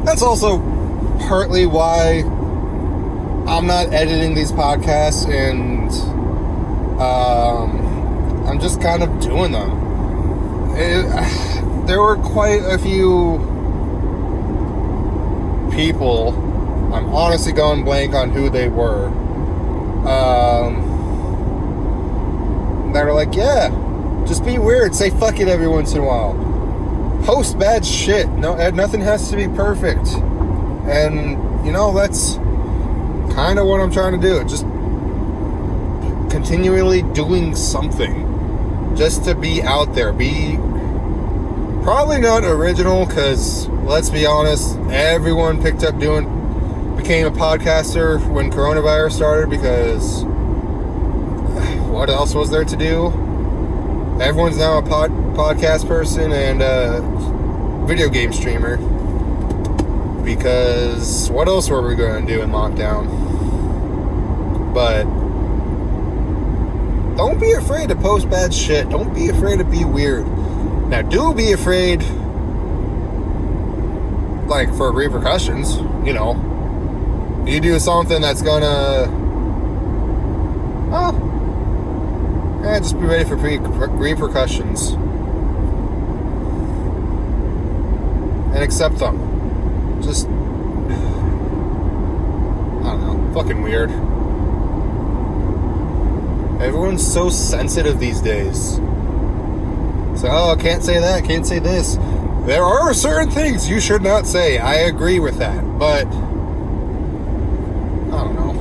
that's 0.04 0.20
also 0.20 0.58
partly 1.28 1.64
why 1.64 2.24
I'm 3.46 3.68
not 3.68 3.92
editing 3.94 4.34
these 4.34 4.50
podcasts 4.50 5.28
and 5.30 5.92
um, 7.00 8.48
I'm 8.48 8.58
just 8.58 8.82
kind 8.82 9.04
of 9.04 9.20
doing 9.20 9.52
them. 9.52 10.72
It, 10.74 11.86
there 11.86 12.02
were 12.02 12.16
quite 12.16 12.62
a 12.64 12.78
few 12.78 13.57
people. 15.78 16.30
I'm 16.92 17.14
honestly 17.14 17.52
going 17.52 17.84
blank 17.84 18.12
on 18.12 18.30
who 18.30 18.50
they 18.50 18.68
were. 18.68 19.06
Um, 20.08 20.82
that 22.92 23.06
are 23.06 23.12
like, 23.12 23.36
yeah, 23.36 23.68
just 24.26 24.44
be 24.44 24.58
weird. 24.58 24.92
Say 24.96 25.10
fuck 25.10 25.38
it 25.38 25.46
every 25.46 25.68
once 25.68 25.92
in 25.92 26.00
a 26.00 26.04
while. 26.04 26.34
Post 27.24 27.60
bad 27.60 27.86
shit. 27.86 28.28
No, 28.30 28.56
nothing 28.70 29.00
has 29.02 29.30
to 29.30 29.36
be 29.36 29.46
perfect. 29.46 30.08
And 30.88 31.64
you 31.64 31.70
know 31.70 31.94
that's 31.94 32.34
kind 33.34 33.60
of 33.60 33.66
what 33.66 33.80
I'm 33.80 33.92
trying 33.92 34.20
to 34.20 34.26
do. 34.26 34.42
Just 34.48 34.64
continually 36.28 37.02
doing 37.02 37.54
something, 37.54 38.96
just 38.96 39.22
to 39.26 39.36
be 39.36 39.62
out 39.62 39.94
there. 39.94 40.12
Be 40.12 40.56
probably 41.84 42.20
not 42.20 42.42
original 42.42 43.06
because 43.06 43.68
let's 43.88 44.10
be 44.10 44.26
honest, 44.26 44.76
everyone 44.90 45.62
picked 45.62 45.82
up 45.82 45.98
doing 45.98 46.34
became 46.94 47.26
a 47.26 47.30
podcaster 47.30 48.24
when 48.30 48.50
coronavirus 48.50 49.12
started 49.12 49.48
because 49.48 50.24
what 51.88 52.10
else 52.10 52.34
was 52.34 52.50
there 52.50 52.64
to 52.64 52.76
do? 52.76 53.06
Everyone's 54.20 54.58
now 54.58 54.76
a 54.76 54.82
pod, 54.82 55.10
podcast 55.34 55.88
person 55.88 56.32
and 56.32 56.60
a 56.60 57.86
video 57.86 58.10
game 58.10 58.30
streamer. 58.30 58.76
Because 60.22 61.30
what 61.30 61.48
else 61.48 61.70
were 61.70 61.80
we 61.80 61.94
going 61.94 62.26
to 62.26 62.34
do 62.34 62.42
in 62.42 62.50
lockdown? 62.50 63.06
But 64.74 65.04
don't 67.16 67.40
be 67.40 67.52
afraid 67.52 67.88
to 67.88 67.96
post 67.96 68.28
bad 68.28 68.52
shit. 68.52 68.90
Don't 68.90 69.14
be 69.14 69.30
afraid 69.30 69.60
to 69.60 69.64
be 69.64 69.86
weird. 69.86 70.26
Now, 70.88 71.00
do 71.00 71.32
be 71.32 71.52
afraid, 71.52 72.02
like, 74.48 74.74
for 74.74 74.92
repercussions, 74.92 75.76
you 76.06 76.12
know. 76.12 76.34
You 77.46 77.60
do 77.60 77.78
something 77.78 78.20
that's 78.20 78.42
gonna. 78.42 79.06
Oh, 80.90 82.60
yeah, 82.62 82.78
just 82.78 82.98
be 82.98 83.06
ready 83.06 83.24
for 83.24 83.36
pre- 83.36 83.58
repercussions. 83.58 84.90
And 88.54 88.62
accept 88.62 88.98
them. 88.98 90.02
Just. 90.02 90.26
I 90.26 90.30
don't 92.90 93.00
know. 93.00 93.34
Fucking 93.34 93.62
weird. 93.62 93.90
Everyone's 96.60 97.06
so 97.06 97.30
sensitive 97.30 98.00
these 98.00 98.20
days. 98.20 98.74
So, 100.16 100.26
oh, 100.28 100.50
I 100.50 100.60
can't 100.60 100.82
say 100.82 100.98
that, 100.98 101.24
can't 101.24 101.46
say 101.46 101.60
this. 101.60 101.96
There 102.48 102.64
are 102.64 102.94
certain 102.94 103.30
things 103.30 103.68
you 103.68 103.78
should 103.78 104.00
not 104.00 104.26
say. 104.26 104.56
I 104.56 104.76
agree 104.76 105.20
with 105.20 105.36
that. 105.36 105.60
But. 105.78 106.06
I 108.06 108.24
don't 108.24 108.34
know. 108.36 108.54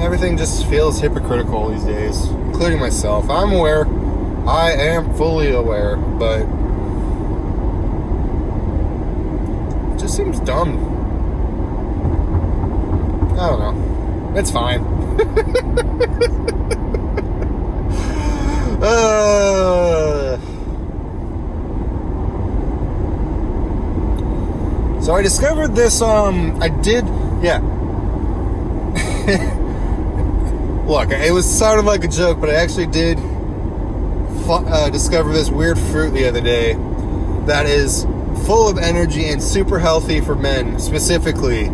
Everything 0.00 0.36
just 0.36 0.64
feels 0.66 1.00
hypocritical 1.00 1.70
these 1.70 1.82
days, 1.82 2.28
including 2.28 2.78
myself. 2.78 3.28
I'm 3.28 3.50
aware. 3.50 3.88
I 4.48 4.70
am 4.70 5.12
fully 5.16 5.50
aware, 5.50 5.96
but 5.96 6.42
it 9.92 9.98
just 9.98 10.16
seems 10.16 10.38
dumb. 10.38 10.78
I 13.32 13.48
don't 13.48 13.58
know. 13.58 14.38
It's 14.38 14.52
fine. 14.52 14.82
uh, 18.82 19.26
so 25.06 25.14
I 25.14 25.22
discovered 25.22 25.76
this. 25.76 26.02
Um, 26.02 26.60
I 26.60 26.68
did. 26.68 27.06
Yeah. 27.40 27.60
Look, 30.84 31.12
it 31.12 31.32
was 31.32 31.48
sounded 31.48 31.84
like 31.84 32.02
a 32.02 32.08
joke, 32.08 32.40
but 32.40 32.50
I 32.50 32.54
actually 32.54 32.88
did 32.88 33.16
uh, 34.48 34.90
discover 34.90 35.32
this 35.32 35.48
weird 35.48 35.78
fruit 35.78 36.10
the 36.10 36.26
other 36.26 36.40
day 36.40 36.72
that 37.46 37.66
is 37.66 38.02
full 38.46 38.68
of 38.68 38.78
energy 38.78 39.26
and 39.26 39.40
super 39.40 39.78
healthy 39.78 40.20
for 40.20 40.34
men, 40.34 40.80
specifically. 40.80 41.68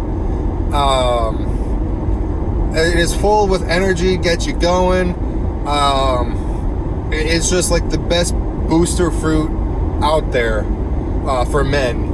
Um, 0.75 2.75
it 2.77 2.99
is 2.99 3.16
full 3.16 3.49
with 3.49 3.66
energy, 3.66 4.18
gets 4.18 4.45
you 4.45 4.53
going. 4.53 5.14
Um, 5.66 7.09
it's 7.11 7.49
just 7.49 7.71
like 7.71 7.88
the 7.88 7.97
best 7.97 8.35
booster 8.35 9.11
fruit 9.11 9.51
out 10.03 10.33
there 10.33 10.66
uh, 11.27 11.47
for 11.47 11.64
men. 11.64 12.12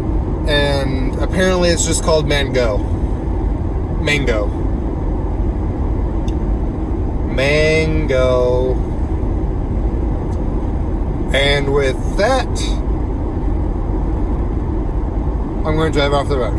And 0.49 1.15
apparently 1.17 1.69
it's 1.69 1.85
just 1.85 2.03
called 2.03 2.27
mango. 2.27 2.79
Mango. 4.03 4.47
Mango. 7.27 8.73
And 11.35 11.75
with 11.75 12.17
that, 12.17 12.49
I'm 15.67 15.77
going 15.77 15.93
to 15.93 15.99
drive 15.99 16.15
off 16.15 16.31
the 16.31 16.39
road. 16.39 16.59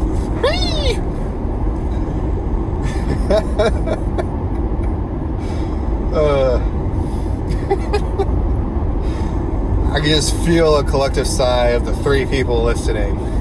uh, 6.13 6.59
I 9.91 9.99
can 9.99 10.09
just 10.09 10.35
feel 10.45 10.77
a 10.77 10.83
collective 10.83 11.25
sigh 11.25 11.69
of 11.69 11.85
the 11.85 11.95
three 11.97 12.27
people 12.27 12.63
listening. 12.63 13.38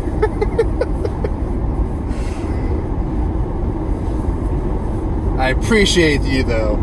I 5.39 5.51
appreciate 5.51 6.23
you 6.23 6.43
though 6.43 6.77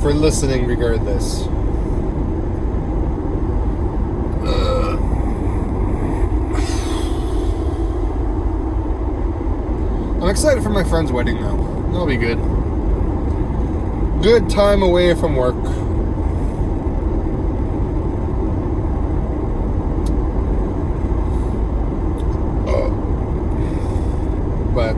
for 0.00 0.12
listening 0.14 0.66
regardless. 0.66 1.42
Uh. 4.42 4.96
I'm 10.22 10.28
excited 10.28 10.62
for 10.62 10.70
my 10.70 10.84
friend's 10.84 11.10
wedding 11.12 11.40
though. 11.40 11.56
That'll 11.92 12.06
be 12.06 12.16
good. 12.16 12.38
Good 14.22 14.48
time 14.50 14.82
away 14.82 15.14
from 15.14 15.34
work. 15.34 15.56
Uh, 22.66 22.90
but 24.74 24.94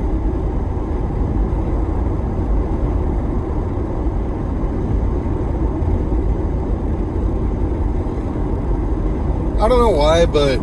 I 9.63 9.69
don't 9.69 9.79
know 9.79 9.91
why, 9.91 10.27
but 10.27 10.59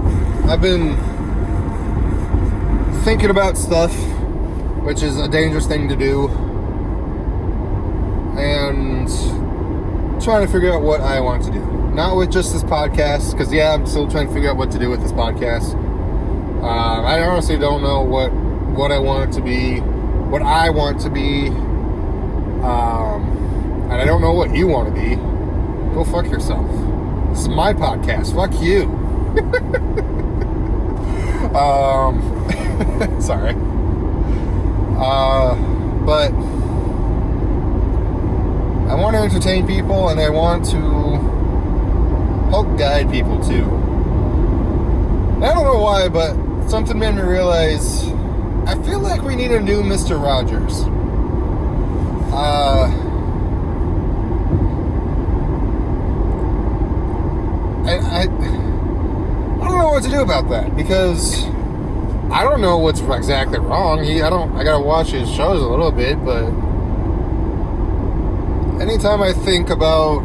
I've 0.50 0.62
been 0.62 0.98
thinking 3.04 3.30
about 3.30 3.58
stuff 3.58 3.94
which 4.90 5.04
is 5.04 5.20
a 5.20 5.28
dangerous 5.28 5.68
thing 5.68 5.88
to 5.88 5.96
do. 5.96 6.28
And 8.40 9.08
trying 10.20 10.46
to 10.46 10.52
figure 10.52 10.74
out 10.74 10.82
what 10.82 11.02
I 11.02 11.20
want 11.20 11.44
to 11.44 11.52
do. 11.52 11.60
Not 11.94 12.18
with 12.18 12.32
just 12.32 12.54
this 12.54 12.64
podcast, 12.64 13.34
because 13.34 13.54
yeah, 13.54 13.74
I'm 13.74 13.86
still 13.86 14.10
trying 14.10 14.28
to 14.28 14.34
figure 14.34 14.50
out 14.50 14.58
what 14.58 14.72
to 14.72 14.80
do 14.80 14.90
with 14.90 15.02
this 15.02 15.12
podcast. 15.12 15.74
Um, 16.64 17.06
I 17.06 17.22
honestly 17.22 17.60
don't 17.60 17.84
know 17.84 18.02
what 18.02 18.32
what 18.32 18.92
I 18.92 18.98
want 18.98 19.30
it 19.30 19.34
to 19.38 19.44
be, 19.44 19.80
what 19.80 20.42
I 20.42 20.72
want 20.72 21.00
to 21.02 21.12
be, 21.12 21.50
um, 22.64 23.24
and 23.92 23.94
I 23.94 24.06
don't 24.06 24.22
know 24.22 24.34
what 24.34 24.56
you 24.56 24.68
want 24.68 24.94
to 24.94 25.00
be. 25.00 25.16
Go 25.94 26.04
fuck 26.04 26.26
yourself. 26.26 26.68
This 27.30 27.42
is 27.42 27.50
my 27.50 27.74
podcast. 27.74 28.34
Fuck 28.34 28.60
you. 28.60 28.96
um, 31.56 33.22
sorry. 33.22 33.56
Uh, 34.98 35.56
but 36.06 36.32
I 38.90 38.96
want 38.96 39.16
to 39.16 39.22
entertain 39.22 39.66
people 39.68 40.10
and 40.10 40.20
I 40.20 40.30
want 40.30 40.66
to 40.72 40.80
help 42.50 42.78
guide 42.78 43.10
people 43.12 43.40
too. 43.44 43.64
I 45.44 45.54
don't 45.54 45.64
know 45.64 45.80
why, 45.80 46.10
but 46.10 46.36
something 46.70 47.00
made 47.00 47.16
me 47.16 47.22
realize 47.22 48.10
I 48.68 48.76
feel 48.84 49.00
like 49.00 49.22
we 49.22 49.36
need 49.36 49.52
a 49.52 49.60
new 49.60 49.82
Mr. 49.82 50.22
Rogers. 50.22 50.84
Uh, 52.34 52.88
I, 57.88 58.24
I, 58.24 58.59
don't 59.80 59.88
know 59.88 59.94
what 59.94 60.04
to 60.04 60.10
do 60.10 60.22
about 60.22 60.50
that 60.50 60.76
because 60.76 61.46
I 62.32 62.44
don't 62.44 62.60
know 62.60 62.78
what's 62.80 63.00
exactly 63.00 63.60
wrong. 63.60 64.04
He, 64.04 64.22
I 64.22 64.30
don't. 64.30 64.54
I 64.58 64.64
gotta 64.66 64.84
watch 64.84 65.12
his 65.12 65.30
shows 65.34 65.62
a 65.62 65.68
little 65.68 65.92
bit, 65.92 66.18
but 66.26 66.48
anytime 68.82 69.22
I 69.22 69.32
think 69.32 69.70
about 69.70 70.20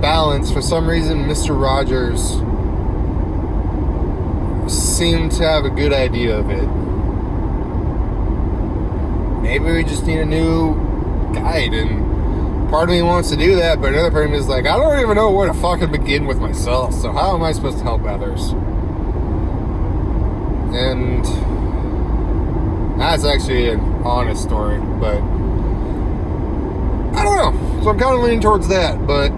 balance, 0.00 0.50
for 0.50 0.62
some 0.62 0.88
reason, 0.88 1.24
Mr. 1.24 1.60
Rogers 1.60 2.40
seemed 4.72 5.32
to 5.32 5.42
have 5.42 5.66
a 5.66 5.70
good 5.70 5.92
idea 5.92 6.38
of 6.38 6.48
it. 6.48 6.66
Maybe 9.42 9.64
we 9.64 9.84
just 9.84 10.06
need 10.06 10.20
a 10.20 10.24
new 10.24 10.74
guide, 11.34 11.74
and 11.74 11.97
part 12.68 12.90
of 12.90 12.90
me 12.90 13.02
wants 13.02 13.30
to 13.30 13.36
do 13.36 13.56
that, 13.56 13.80
but 13.80 13.92
another 13.92 14.10
part 14.10 14.26
of 14.26 14.30
me 14.30 14.36
is 14.36 14.46
like, 14.46 14.66
I 14.66 14.76
don't 14.76 15.00
even 15.00 15.16
know 15.16 15.30
where 15.30 15.46
to 15.46 15.54
fucking 15.54 15.90
begin 15.90 16.26
with 16.26 16.38
myself. 16.38 16.94
So 16.94 17.10
how 17.12 17.34
am 17.34 17.42
I 17.42 17.52
supposed 17.52 17.78
to 17.78 17.84
help 17.84 18.04
others? 18.04 18.50
And 20.74 21.24
that's 23.00 23.24
actually 23.24 23.70
an 23.70 23.80
honest 24.04 24.42
story, 24.42 24.78
but 25.00 25.16
I 27.16 27.24
don't 27.24 27.36
know. 27.36 27.82
So 27.82 27.90
I'm 27.90 27.98
kind 27.98 28.14
of 28.14 28.20
leaning 28.22 28.40
towards 28.40 28.68
that, 28.68 29.06
but 29.06 29.32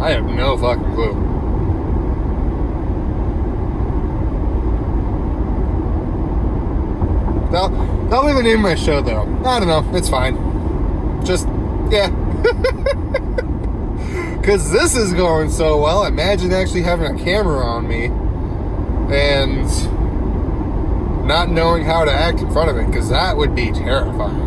I 0.00 0.12
have 0.12 0.24
no 0.24 0.56
fucking 0.56 0.94
clue. 0.94 1.26
I'll, 7.54 8.14
I'll 8.14 8.30
even 8.30 8.44
name 8.44 8.60
my 8.60 8.74
show 8.74 9.00
though. 9.00 9.22
I 9.44 9.58
don't 9.58 9.68
know. 9.68 9.96
It's 9.96 10.08
fine. 10.08 10.55
Just, 11.26 11.46
yeah. 11.90 12.10
Because 14.46 14.70
this 14.70 14.94
is 14.94 15.12
going 15.12 15.50
so 15.50 15.76
well. 15.76 16.04
Imagine 16.04 16.52
actually 16.52 16.82
having 16.82 17.18
a 17.18 17.24
camera 17.24 17.66
on 17.66 17.88
me 17.88 18.04
and 19.12 19.66
not 21.26 21.50
knowing 21.50 21.84
how 21.84 22.04
to 22.04 22.12
act 22.12 22.38
in 22.38 22.48
front 22.52 22.70
of 22.70 22.76
it, 22.76 22.86
because 22.86 23.08
that 23.08 23.36
would 23.36 23.56
be 23.56 23.72
terrifying. 23.72 24.44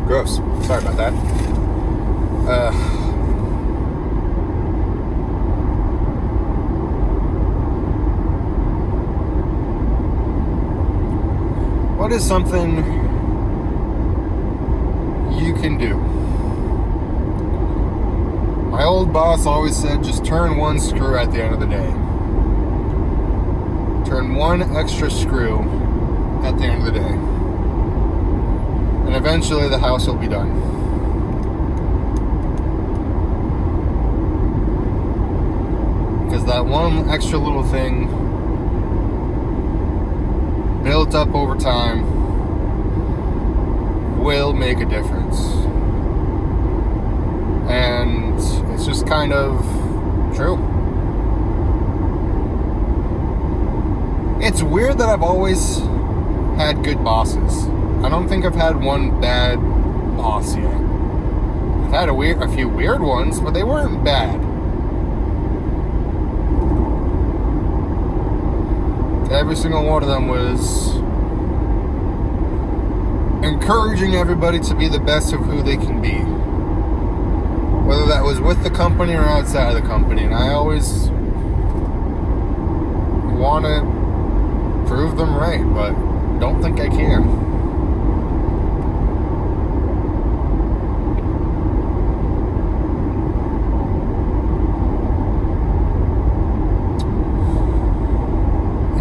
Gross. 0.06 0.36
Sorry 0.64 0.80
about 0.80 0.96
that. 0.96 1.12
Uh, 2.48 3.00
what 12.10 12.16
is 12.16 12.26
something 12.26 12.78
you 15.38 15.54
can 15.54 15.78
do? 15.78 15.94
My 18.68 18.82
old 18.82 19.12
boss 19.12 19.46
always 19.46 19.76
said 19.76 20.02
just 20.02 20.24
turn 20.24 20.56
one 20.56 20.80
screw 20.80 21.16
at 21.16 21.30
the 21.30 21.40
end 21.40 21.54
of 21.54 21.60
the 21.60 21.66
day. 21.66 21.88
Turn 24.10 24.34
one 24.34 24.76
extra 24.76 25.08
screw 25.08 25.60
at 26.42 26.58
the 26.58 26.64
end 26.64 26.84
of 26.84 26.92
the 26.92 26.98
day. 26.98 27.12
And 29.06 29.14
eventually 29.14 29.68
the 29.68 29.78
house 29.78 30.08
will 30.08 30.16
be 30.16 30.26
done. 30.26 30.50
Because 36.24 36.44
that 36.46 36.66
one 36.66 37.08
extra 37.08 37.38
little 37.38 37.62
thing 37.62 38.29
built 40.82 41.14
up 41.14 41.34
over 41.34 41.56
time 41.56 42.20
will 44.22 44.52
make 44.52 44.78
a 44.78 44.84
difference. 44.84 45.38
And 47.70 48.38
it's 48.72 48.86
just 48.86 49.06
kind 49.06 49.32
of 49.32 49.60
true. 50.34 50.56
It's 54.42 54.62
weird 54.62 54.98
that 54.98 55.08
I've 55.08 55.22
always 55.22 55.78
had 56.56 56.82
good 56.82 57.04
bosses. 57.04 57.66
I 58.02 58.08
don't 58.08 58.28
think 58.28 58.44
I've 58.44 58.54
had 58.54 58.80
one 58.80 59.20
bad 59.20 59.56
boss 60.16 60.56
yet. 60.56 60.64
I've 60.64 61.92
had 61.92 62.08
a 62.08 62.14
weird, 62.14 62.42
a 62.42 62.48
few 62.48 62.68
weird 62.68 63.02
ones, 63.02 63.38
but 63.40 63.52
they 63.52 63.62
weren't 63.62 64.02
bad. 64.02 64.49
Every 69.30 69.54
single 69.54 69.84
one 69.84 70.02
of 70.02 70.08
them 70.08 70.26
was 70.28 70.96
encouraging 73.44 74.16
everybody 74.16 74.58
to 74.60 74.74
be 74.74 74.88
the 74.88 74.98
best 74.98 75.32
of 75.32 75.40
who 75.40 75.62
they 75.62 75.76
can 75.76 76.02
be. 76.02 76.18
Whether 77.88 78.06
that 78.06 78.22
was 78.24 78.40
with 78.40 78.62
the 78.64 78.70
company 78.70 79.14
or 79.14 79.22
outside 79.22 79.74
of 79.74 79.82
the 79.82 79.88
company. 79.88 80.24
And 80.24 80.34
I 80.34 80.50
always 80.52 81.08
want 83.38 83.64
to 83.64 83.80
prove 84.88 85.16
them 85.16 85.34
right, 85.36 85.64
but 85.74 85.92
don't 86.40 86.60
think 86.60 86.80
I 86.80 86.88
can. 86.88 87.48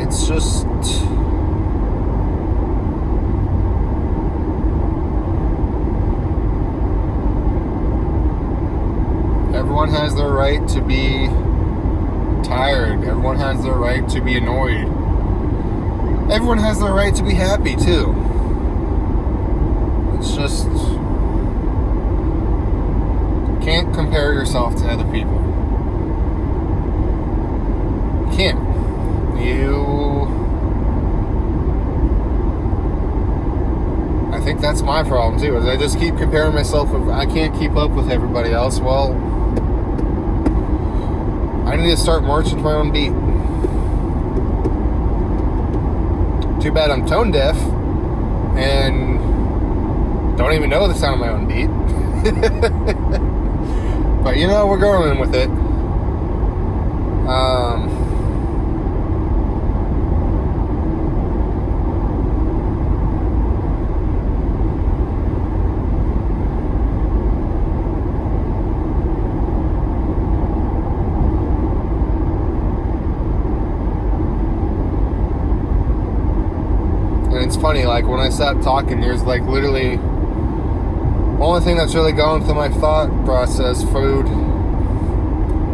It's 0.02 0.28
just. 0.28 0.65
Everyone 9.54 9.89
has 9.89 10.15
their 10.15 10.30
right 10.30 10.68
to 10.70 10.82
be 10.82 11.28
tired. 12.44 13.04
Everyone 13.04 13.38
has 13.38 13.62
their 13.62 13.74
right 13.74 14.08
to 14.10 14.22
be 14.22 14.36
annoyed. 14.36 14.88
Everyone 16.32 16.58
has 16.58 16.80
their 16.80 16.89
right 17.00 17.16
to 17.16 17.24
be 17.24 17.34
happy 17.34 17.78
too. 17.78 18.14
It's 20.18 20.36
just 20.36 20.68
can't 23.64 23.94
compare 23.94 24.34
yourself 24.34 24.76
to 24.76 24.86
other 24.86 25.06
people. 25.06 25.40
Can't. 28.36 28.60
You 29.42 30.28
I 34.34 34.42
think 34.42 34.60
that's 34.60 34.82
my 34.82 35.02
problem 35.04 35.42
too. 35.42 35.56
Is 35.56 35.66
I 35.68 35.78
just 35.78 35.98
keep 36.00 36.18
comparing 36.18 36.54
myself 36.54 36.90
if 36.90 37.08
I 37.08 37.26
can't 37.26 37.58
keep 37.58 37.78
up 37.78 37.92
with 37.92 38.12
everybody 38.12 38.52
else, 38.52 38.82
well 38.82 39.14
I 41.66 41.78
need 41.78 41.92
to 41.92 41.98
start 41.98 42.24
marching 42.24 42.58
to 42.58 42.62
my 42.62 42.74
own 42.74 42.92
beat. 42.92 43.29
Too 46.62 46.72
bad 46.74 46.91
I'm 46.91 47.06
tone 47.08 47.32
deaf 47.32 47.56
and 48.58 49.17
don't 50.38 50.52
even 50.54 50.69
know 50.69 50.88
the 50.88 50.93
sound 50.93 51.13
of 51.13 51.19
my 51.22 51.30
own 51.30 51.48
beat. 51.48 51.67
but 54.24 54.38
you 54.38 54.45
know, 54.45 54.67
we're 54.67 54.78
going 54.78 55.17
with 55.19 55.34
it. 55.34 55.50
Um, 57.30 57.88
and 77.32 77.45
it's 77.45 77.56
funny, 77.56 77.86
like 77.86 78.08
when 78.08 78.19
I 78.30 78.32
stop 78.32 78.62
talking, 78.62 79.02
there's 79.02 79.24
like 79.24 79.42
literally 79.42 79.94
only 81.42 81.62
thing 81.62 81.78
that's 81.78 81.96
really 81.96 82.12
going 82.12 82.44
through 82.44 82.54
my 82.54 82.70
thought 82.70 83.10
process 83.26 83.82
food. 83.86 84.26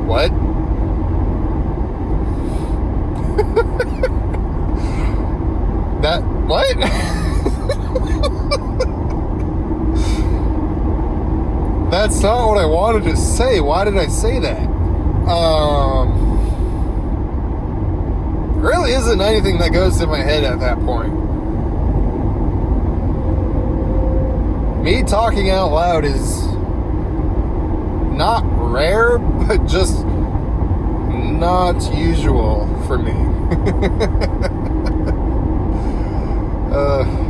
What? 0.07 0.29
that 6.01 6.23
what? 6.47 6.77
That's 11.91 12.21
not 12.21 12.47
what 12.47 12.57
I 12.57 12.65
wanted 12.65 13.03
to 13.09 13.17
say. 13.17 13.59
Why 13.59 13.83
did 13.83 13.97
I 13.97 14.07
say 14.07 14.39
that? 14.39 14.69
Um 15.27 16.23
really 18.61 18.93
isn't 18.93 19.19
anything 19.19 19.57
that 19.57 19.73
goes 19.73 19.99
to 19.99 20.07
my 20.07 20.19
head 20.19 20.45
at 20.45 20.61
that 20.61 20.79
point. 20.85 21.24
Me 24.85 25.01
talking 25.01 25.49
out 25.49 25.71
loud 25.71 26.05
is 26.05 26.45
not 28.15 28.43
rare, 28.71 29.17
but 29.47 29.65
just 29.65 30.05
not 30.05 31.91
usual 31.91 32.67
for 32.85 32.99
me. 32.99 33.11
uh, 36.71 37.25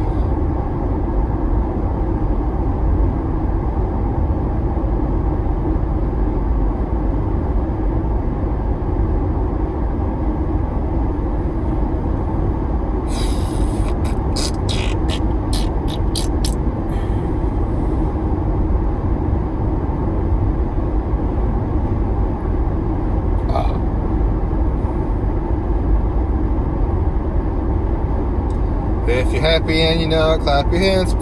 If 29.07 29.31
you're 29.31 29.41
happy 29.41 29.81
and 29.95 30.01
you 30.01 30.09
know 30.09 30.37
clap 30.39 30.69
your 30.71 30.81
hands. 30.81 31.13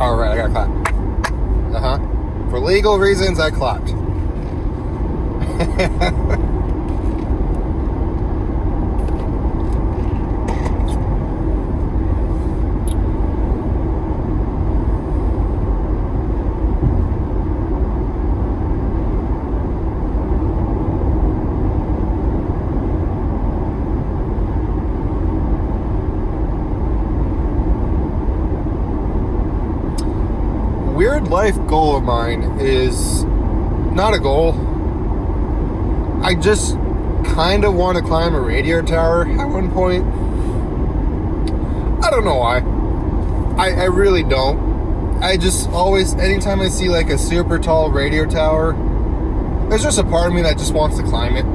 All 0.00 0.16
right, 0.16 0.30
I 0.30 0.36
gotta 0.36 0.52
clap. 0.52 0.68
Uh 1.74 1.80
huh. 1.80 1.98
For 2.50 2.60
legal 2.60 2.98
reasons, 2.98 3.40
I 3.40 3.50
clapped. 3.50 3.90
weird 31.00 31.19
life 31.30 31.54
goal 31.68 31.96
of 31.96 32.02
mine 32.02 32.58
is 32.60 33.22
not 33.22 34.14
a 34.14 34.18
goal. 34.18 34.52
I 36.24 36.34
just 36.34 36.74
kind 37.24 37.64
of 37.64 37.74
want 37.74 37.96
to 37.98 38.02
climb 38.02 38.34
a 38.34 38.40
radio 38.40 38.82
tower 38.82 39.26
at 39.26 39.44
one 39.44 39.70
point. 39.70 40.04
I 42.04 42.10
don't 42.10 42.24
know 42.24 42.34
why. 42.34 42.58
I, 43.62 43.82
I 43.82 43.84
really 43.84 44.24
don't. 44.24 45.22
I 45.22 45.36
just 45.36 45.70
always, 45.70 46.14
anytime 46.14 46.60
I 46.60 46.68
see 46.68 46.88
like 46.88 47.10
a 47.10 47.18
super 47.18 47.60
tall 47.60 47.92
radio 47.92 48.26
tower, 48.26 48.72
there's 49.68 49.84
just 49.84 50.00
a 50.00 50.04
part 50.04 50.26
of 50.26 50.34
me 50.34 50.42
that 50.42 50.58
just 50.58 50.74
wants 50.74 50.96
to 50.96 51.04
climb 51.04 51.36
it. 51.36 51.46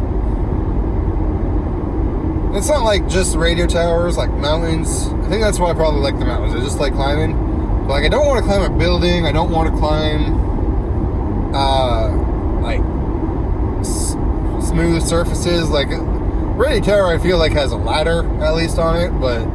It's 2.58 2.70
not 2.70 2.86
like 2.86 3.10
just 3.10 3.36
radio 3.36 3.68
towers, 3.68 4.16
like 4.16 4.32
mountains. 4.32 5.08
I 5.08 5.28
think 5.28 5.42
that's 5.42 5.60
why 5.60 5.72
I 5.72 5.74
probably 5.74 6.00
like 6.00 6.18
the 6.18 6.24
mountains. 6.24 6.56
I 6.56 6.64
just 6.64 6.80
like 6.80 6.94
climbing. 6.94 7.45
Like 7.88 8.04
I 8.04 8.10
don't 8.10 8.26
want 8.28 8.44
to 8.44 8.50
climb 8.50 8.64
a 8.72 8.78
building. 8.78 9.26
I 9.26 9.32
don't 9.32 9.52
want 9.52 9.72
to 9.72 9.78
climb 9.80 11.54
uh, 11.56 12.10
like 12.62 12.82
s- 13.82 14.12
smooth 14.68 15.02
surfaces. 15.04 15.70
Like 15.70 15.88
Radio 15.90 16.84
Tower, 16.84 17.08
I 17.14 17.18
feel 17.20 17.38
like 17.38 17.52
has 17.54 17.72
a 17.72 17.78
ladder 17.78 18.24
at 18.44 18.56
least 18.56 18.80
on 18.80 18.96
it, 18.98 19.10
but 19.20 19.46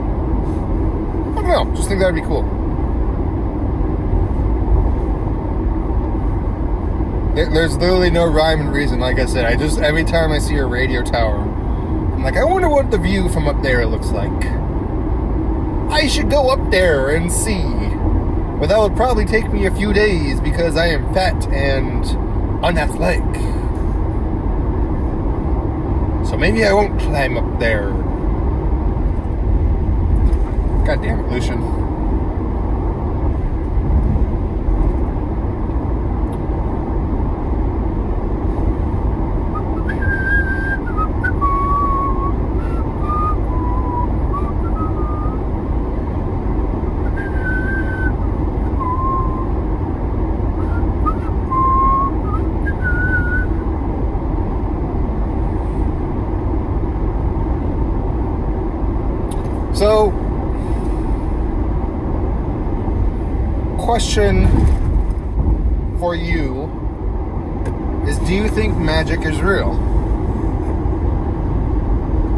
I 0.00 1.34
don't 1.34 1.48
know. 1.48 1.74
Just 1.76 1.88
think 1.88 2.00
that'd 2.00 2.14
be 2.14 2.20
cool. 2.22 2.42
There- 7.34 7.50
There's 7.50 7.76
literally 7.76 8.10
no 8.10 8.26
rhyme 8.26 8.60
and 8.60 8.72
reason. 8.72 8.98
Like 9.00 9.18
I 9.18 9.26
said, 9.26 9.44
I 9.44 9.56
just 9.56 9.78
every 9.80 10.04
time 10.04 10.32
I 10.32 10.38
see 10.38 10.56
a 10.56 10.66
radio 10.66 11.02
tower, 11.02 11.44
I'm 12.20 12.24
like, 12.24 12.36
I 12.36 12.44
wonder 12.44 12.68
what 12.68 12.90
the 12.90 12.98
view 12.98 13.30
from 13.30 13.48
up 13.48 13.62
there 13.62 13.86
looks 13.86 14.10
like. 14.10 14.44
I 15.90 16.06
should 16.06 16.28
go 16.28 16.50
up 16.50 16.70
there 16.70 17.16
and 17.16 17.32
see. 17.32 17.62
But 18.60 18.66
that 18.66 18.78
would 18.78 18.94
probably 18.94 19.24
take 19.24 19.50
me 19.50 19.64
a 19.64 19.74
few 19.74 19.94
days 19.94 20.38
because 20.38 20.76
I 20.76 20.88
am 20.88 21.14
fat 21.14 21.46
and 21.50 22.04
unathletic. 22.62 23.24
So 26.28 26.36
maybe 26.36 26.66
I 26.66 26.74
won't 26.74 27.00
climb 27.00 27.38
up 27.38 27.58
there. 27.58 27.88
God 30.84 31.00
damn 31.02 31.20
it, 31.20 31.32
Lucian. 31.32 31.80
So, 59.80 60.10
question 63.78 64.46
for 65.98 66.14
you 66.14 66.64
is 68.06 68.18
do 68.28 68.34
you 68.34 68.50
think 68.50 68.76
magic 68.76 69.24
is 69.24 69.40
real? 69.40 69.72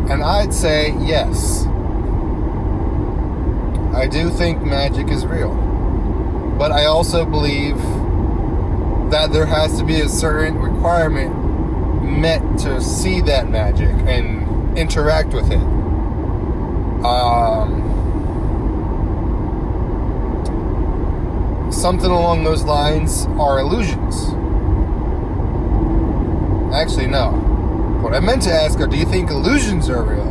And 0.08 0.22
I'd 0.22 0.54
say 0.54 0.94
yes. 1.00 1.66
I 3.92 4.06
do 4.06 4.30
think 4.30 4.62
magic 4.62 5.08
is 5.08 5.26
real. 5.26 5.52
But 6.56 6.70
I 6.70 6.84
also 7.02 7.24
believe 7.24 7.76
that 9.10 9.32
there 9.32 9.44
has 9.44 9.76
to 9.76 9.84
be 9.84 10.02
a 10.02 10.08
certain 10.08 10.56
requirement 10.56 11.34
met 12.04 12.40
to 12.56 12.80
see 12.80 13.20
that 13.20 13.50
magic 13.50 13.88
and 14.06 14.78
interact 14.78 15.34
with 15.34 15.50
it. 15.50 15.58
Um, 17.04 17.82
something 21.72 22.08
along 22.08 22.44
those 22.44 22.62
lines 22.62 23.26
are 23.36 23.58
illusions. 23.58 24.28
Actually, 26.72 27.08
no. 27.08 27.32
What 28.00 28.14
I 28.14 28.20
meant 28.20 28.42
to 28.42 28.52
ask 28.52 28.78
are 28.78 28.86
do 28.86 28.96
you 28.96 29.06
think 29.06 29.28
illusions 29.28 29.90
are 29.90 30.04
real? 30.04 30.30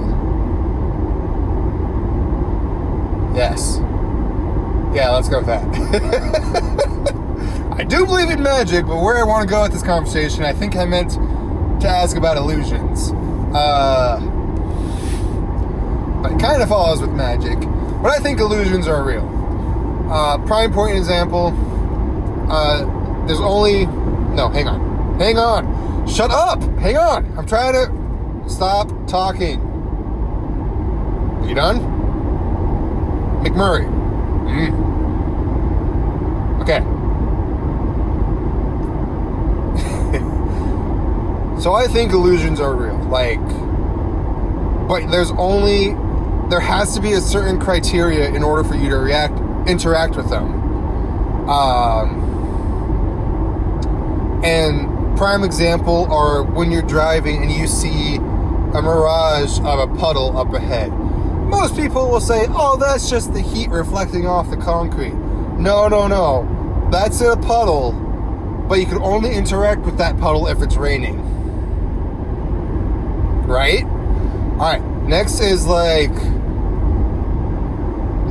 Yes. 3.35 3.81
Yeah, 4.93 5.11
let's 5.11 5.29
go 5.29 5.37
with 5.37 5.47
that. 5.47 5.63
I 7.79 7.83
do 7.83 8.05
believe 8.05 8.29
in 8.29 8.43
magic, 8.43 8.85
but 8.85 9.01
where 9.01 9.17
I 9.17 9.23
want 9.23 9.47
to 9.47 9.49
go 9.49 9.63
with 9.63 9.71
this 9.71 9.83
conversation, 9.83 10.43
I 10.43 10.53
think 10.53 10.75
I 10.75 10.85
meant 10.85 11.11
to 11.81 11.87
ask 11.87 12.17
about 12.17 12.37
illusions. 12.37 13.11
Uh, 13.53 14.19
but 16.21 16.33
it 16.33 16.39
kind 16.39 16.61
of 16.61 16.69
follows 16.69 17.01
with 17.01 17.11
magic. 17.11 17.59
But 18.01 18.11
I 18.11 18.19
think 18.19 18.39
illusions 18.39 18.87
are 18.87 19.03
real. 19.03 19.27
Uh, 20.11 20.37
prime 20.45 20.73
point 20.73 20.97
example. 20.97 21.53
Uh, 22.49 23.25
there's 23.27 23.39
only 23.39 23.85
no. 23.85 24.49
Hang 24.49 24.67
on. 24.67 25.19
Hang 25.19 25.37
on. 25.37 26.07
Shut 26.07 26.31
up. 26.31 26.61
Hang 26.79 26.97
on. 26.97 27.37
I'm 27.37 27.45
trying 27.45 27.73
to 27.73 28.49
stop 28.49 28.89
talking. 29.07 29.59
You 31.47 31.55
done? 31.55 31.79
McMurray. 33.43 33.85
Mm. 34.45 34.80
Okay. 36.61 36.79
so 41.59 41.73
I 41.73 41.87
think 41.87 42.11
illusions 42.11 42.59
are 42.59 42.75
real. 42.75 42.99
Like, 43.05 43.39
but 44.87 45.09
there's 45.09 45.31
only 45.31 45.95
there 46.51 46.59
has 46.59 46.93
to 46.93 47.01
be 47.01 47.13
a 47.13 47.21
certain 47.21 47.59
criteria 47.59 48.29
in 48.29 48.43
order 48.43 48.63
for 48.63 48.75
you 48.75 48.89
to 48.89 48.97
react 48.97 49.39
interact 49.67 50.15
with 50.15 50.29
them. 50.29 51.49
Um, 51.49 52.21
and 54.43 55.17
prime 55.17 55.43
example 55.43 56.11
are 56.11 56.43
when 56.43 56.71
you're 56.71 56.81
driving 56.83 57.41
and 57.41 57.51
you 57.51 57.65
see 57.65 58.17
a 58.17 58.81
mirage 58.81 59.59
of 59.61 59.79
a 59.79 59.87
puddle 59.95 60.37
up 60.37 60.53
ahead. 60.53 60.91
Most 60.91 61.75
people 61.75 62.07
will 62.09 62.21
say, 62.21 62.45
"Oh, 62.49 62.77
that's 62.77 63.09
just 63.09 63.33
the 63.33 63.41
heat 63.41 63.69
reflecting 63.69 64.27
off 64.27 64.49
the 64.51 64.57
concrete." 64.57 65.20
No, 65.61 65.87
no, 65.87 66.07
no. 66.07 66.89
That's 66.91 67.21
a 67.21 67.37
puddle, 67.37 67.91
but 68.67 68.79
you 68.79 68.87
can 68.87 68.97
only 68.97 69.35
interact 69.35 69.81
with 69.81 69.99
that 69.99 70.19
puddle 70.19 70.47
if 70.47 70.59
it's 70.59 70.75
raining. 70.75 71.19
Right? 73.45 73.83
All 73.83 74.57
right. 74.57 74.81
Next 75.03 75.39
is 75.39 75.67
like 75.67 76.15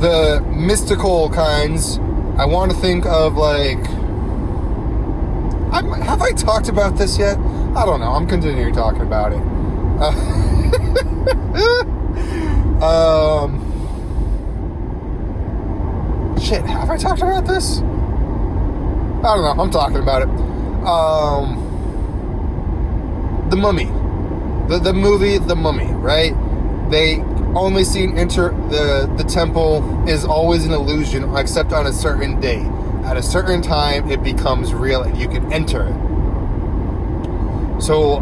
the 0.01 0.45
mystical 0.49 1.29
kinds 1.29 1.99
I 2.37 2.43
want 2.43 2.71
to 2.71 2.77
think 2.77 3.05
of 3.05 3.35
like. 3.35 3.79
I'm, 5.71 5.89
have 6.01 6.21
I 6.21 6.31
talked 6.31 6.67
about 6.67 6.97
this 6.97 7.17
yet? 7.17 7.37
I 7.77 7.85
don't 7.85 8.01
know. 8.01 8.11
I'm 8.11 8.27
continuing 8.27 8.73
talking 8.73 9.03
about 9.03 9.31
it. 9.31 9.39
Uh, 10.01 10.11
um, 13.45 13.70
shit, 16.51 16.65
have 16.65 16.89
I 16.89 16.97
talked 16.97 17.21
about 17.21 17.45
this? 17.45 17.77
I 17.79 19.35
don't 19.35 19.43
know. 19.43 19.55
I'm 19.63 19.71
talking 19.71 19.97
about 19.97 20.23
it. 20.23 20.29
Um, 20.85 21.55
the 23.49 23.55
Mummy, 23.55 23.85
the 24.67 24.79
the 24.79 24.93
movie 24.93 25.37
The 25.37 25.55
Mummy, 25.55 25.91
right? 25.93 26.33
They 26.89 27.21
only 27.55 27.85
seen 27.85 28.17
enter 28.17 28.49
the 28.69 29.09
the 29.17 29.23
temple 29.23 30.09
is 30.09 30.25
always 30.25 30.65
an 30.65 30.73
illusion, 30.73 31.33
except 31.37 31.71
on 31.71 31.87
a 31.87 31.93
certain 31.93 32.41
day. 32.41 32.61
At 33.05 33.15
a 33.17 33.23
certain 33.23 33.61
time, 33.61 34.11
it 34.11 34.21
becomes 34.21 34.73
real, 34.73 35.03
and 35.03 35.17
you 35.17 35.27
can 35.29 35.53
enter 35.53 35.87
it. 35.87 35.95
So 37.81 38.19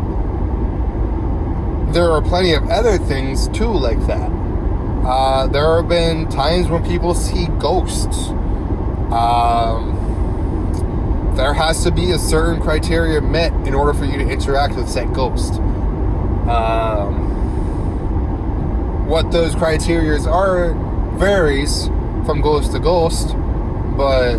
there 1.93 2.11
are 2.11 2.21
plenty 2.21 2.53
of 2.53 2.69
other 2.69 2.99
things 2.99 3.47
too, 3.49 3.71
like 3.71 3.99
that. 4.05 4.38
Uh, 5.05 5.47
there 5.47 5.77
have 5.77 5.87
been 5.87 6.27
times 6.29 6.67
when 6.67 6.83
people 6.83 7.13
see 7.13 7.47
ghosts. 7.57 8.29
Um, 9.11 9.95
there 11.35 11.53
has 11.53 11.83
to 11.85 11.91
be 11.91 12.11
a 12.11 12.17
certain 12.19 12.61
criteria 12.61 13.21
met 13.21 13.53
in 13.65 13.73
order 13.73 13.93
for 13.93 14.05
you 14.05 14.17
to 14.17 14.29
interact 14.29 14.75
with 14.75 14.89
said 14.89 15.13
ghost. 15.13 15.53
Um, 16.49 17.29
what 19.07 19.31
those 19.31 19.55
criterias 19.55 20.27
are 20.27 20.73
varies 21.17 21.87
from 22.25 22.41
ghost 22.41 22.73
to 22.73 22.79
ghost, 22.79 23.35
but 23.97 24.37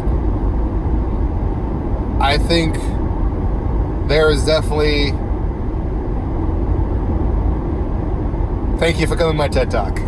I 2.20 2.36
think 2.36 2.74
there 4.08 4.30
is 4.30 4.44
definitely. 4.44 5.12
Thank 8.78 9.00
you 9.00 9.06
for 9.06 9.16
coming 9.16 9.32
to 9.32 9.38
my 9.38 9.48
TED 9.48 9.70
Talk. 9.70 9.98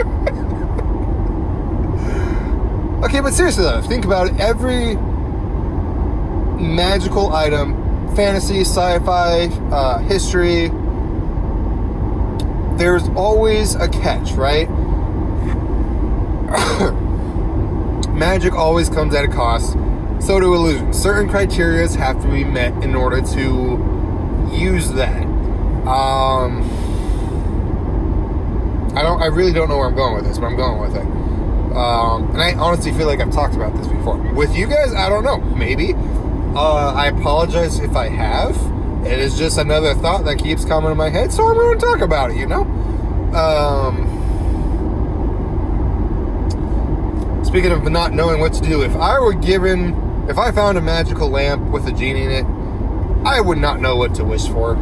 okay, 3.04 3.20
but 3.20 3.32
seriously 3.32 3.64
though, 3.64 3.82
think 3.82 4.04
about 4.04 4.28
it. 4.28 4.40
Every 4.40 4.96
magical 6.60 7.32
item, 7.32 7.74
fantasy, 8.14 8.60
sci-fi, 8.60 9.46
uh, 9.72 9.98
history, 9.98 10.68
there's 12.78 13.08
always 13.10 13.74
a 13.74 13.88
catch, 13.88 14.32
right? 14.32 14.68
Magic 18.10 18.54
always 18.54 18.88
comes 18.88 19.14
at 19.14 19.24
a 19.24 19.28
cost. 19.28 19.74
So 20.20 20.40
do 20.40 20.54
illusions. 20.54 21.00
Certain 21.00 21.28
criterias 21.28 21.94
have 21.96 22.20
to 22.22 22.28
be 22.28 22.44
met 22.44 22.72
in 22.82 22.94
order 22.94 23.20
to 23.20 24.50
use 24.52 24.90
that. 24.92 25.26
Um, 25.86 26.62
I 29.00 29.02
don't. 29.02 29.22
I 29.22 29.26
really 29.26 29.52
don't 29.52 29.68
know 29.68 29.78
where 29.78 29.86
I'm 29.86 29.96
going 29.96 30.14
with 30.14 30.24
this, 30.24 30.38
but 30.38 30.46
I'm 30.46 30.56
going 30.56 30.80
with 30.80 30.96
it. 30.96 31.06
Um, 31.74 32.30
and 32.32 32.42
I 32.42 32.52
honestly 32.54 32.92
feel 32.92 33.06
like 33.06 33.20
I've 33.20 33.32
talked 33.32 33.54
about 33.54 33.74
this 33.76 33.86
before 33.86 34.18
with 34.34 34.54
you 34.54 34.66
guys. 34.66 34.92
I 34.92 35.08
don't 35.08 35.24
know. 35.24 35.38
Maybe. 35.38 35.94
Uh, 36.54 36.92
I 36.92 37.06
apologize 37.06 37.78
if 37.78 37.94
I 37.96 38.08
have 38.08 38.56
it 39.04 39.18
is 39.18 39.38
just 39.38 39.56
another 39.56 39.94
thought 39.94 40.26
that 40.26 40.36
keeps 40.36 40.66
coming 40.66 40.90
to 40.90 40.94
my 40.94 41.08
head, 41.08 41.32
so 41.32 41.48
I'm 41.48 41.54
going 41.54 41.78
to 41.78 41.84
talk 41.84 42.02
about 42.02 42.32
it, 42.32 42.36
you 42.36 42.46
know? 42.46 42.62
Um, 43.34 44.06
speaking 47.44 47.72
of 47.72 47.90
not 47.90 48.12
knowing 48.12 48.40
what 48.40 48.52
to 48.54 48.60
do, 48.60 48.82
if 48.82 48.94
I 48.96 49.18
were 49.18 49.32
given, 49.32 50.26
if 50.28 50.36
I 50.36 50.52
found 50.52 50.76
a 50.76 50.82
magical 50.82 51.30
lamp 51.30 51.70
with 51.70 51.86
a 51.86 51.92
genie 51.92 52.24
in 52.24 52.30
it, 52.30 52.44
I 53.26 53.40
would 53.40 53.56
not 53.56 53.80
know 53.80 53.96
what 53.96 54.14
to 54.16 54.24
wish 54.24 54.46
for. 54.48 54.76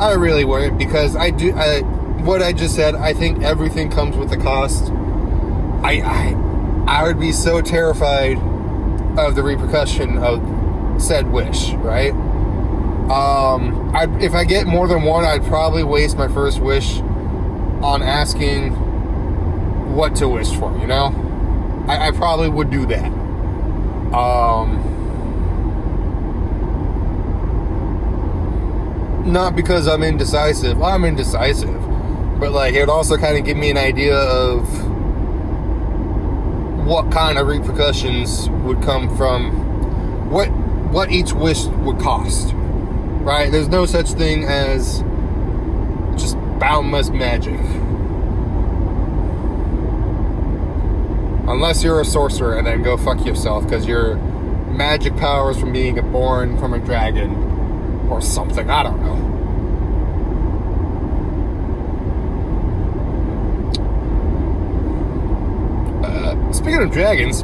I 0.00 0.12
really 0.12 0.44
wouldn't 0.44 0.78
because 0.78 1.16
I 1.16 1.30
do, 1.30 1.52
I, 1.56 1.82
what 2.24 2.42
I 2.42 2.52
just 2.52 2.74
said, 2.74 2.94
I 2.94 3.12
think 3.12 3.42
everything 3.42 3.90
comes 3.90 4.16
with 4.16 4.32
a 4.32 4.36
cost. 4.36 4.90
I, 5.82 6.02
I, 6.04 6.34
I 6.86 7.04
would 7.04 7.18
be 7.18 7.32
so 7.32 7.60
terrified 7.60 8.38
of 9.18 9.34
the 9.34 9.42
repercussion 9.42 10.18
of 10.18 11.02
said 11.02 11.30
wish, 11.30 11.72
right? 11.74 12.12
Um, 13.10 13.90
I, 13.94 14.06
if 14.20 14.34
I 14.34 14.44
get 14.44 14.66
more 14.66 14.86
than 14.86 15.02
one, 15.02 15.24
I'd 15.24 15.44
probably 15.44 15.82
waste 15.82 16.16
my 16.16 16.28
first 16.28 16.60
wish 16.60 16.98
on 17.82 18.02
asking 18.02 18.70
what 19.94 20.14
to 20.16 20.28
wish 20.28 20.50
for. 20.54 20.76
You 20.78 20.86
know, 20.86 21.84
I, 21.88 22.08
I 22.08 22.10
probably 22.12 22.48
would 22.48 22.70
do 22.70 22.86
that. 22.86 23.12
Um, 24.14 24.86
not 29.26 29.56
because 29.56 29.88
I'm 29.88 30.02
indecisive. 30.02 30.82
I'm 30.82 31.04
indecisive, 31.04 31.79
but 32.40 32.52
like 32.52 32.74
it 32.74 32.80
would 32.80 32.88
also 32.88 33.16
kind 33.16 33.36
of 33.36 33.44
give 33.44 33.56
me 33.56 33.70
an 33.70 33.76
idea 33.76 34.16
of 34.16 34.66
what 36.86 37.12
kind 37.12 37.38
of 37.38 37.46
repercussions 37.46 38.48
would 38.64 38.82
come 38.82 39.14
from 39.16 40.30
what 40.30 40.48
what 40.90 41.10
each 41.12 41.32
wish 41.32 41.66
would 41.66 41.98
cost 42.00 42.54
right? 43.20 43.52
There's 43.52 43.68
no 43.68 43.86
such 43.86 44.10
thing 44.12 44.44
as 44.44 45.00
just 46.20 46.36
boundless 46.58 47.10
magic. 47.10 47.60
Unless 51.48 51.82
you're 51.82 52.00
a 52.00 52.04
sorcerer 52.04 52.56
and 52.56 52.66
then 52.66 52.82
go 52.82 52.96
fuck 52.96 53.24
yourself 53.26 53.64
because 53.64 53.86
your 53.86 54.16
magic 54.16 55.16
powers 55.16 55.58
from 55.58 55.72
being 55.72 56.00
born 56.12 56.58
from 56.58 56.72
a 56.72 56.78
dragon 56.78 57.34
or 58.10 58.22
something. 58.22 58.70
I 58.70 58.82
don't 58.82 59.02
know. 59.02 59.26
Uh, 66.06 66.34
speaking 66.52 66.82
of 66.82 66.90
dragons, 66.90 67.42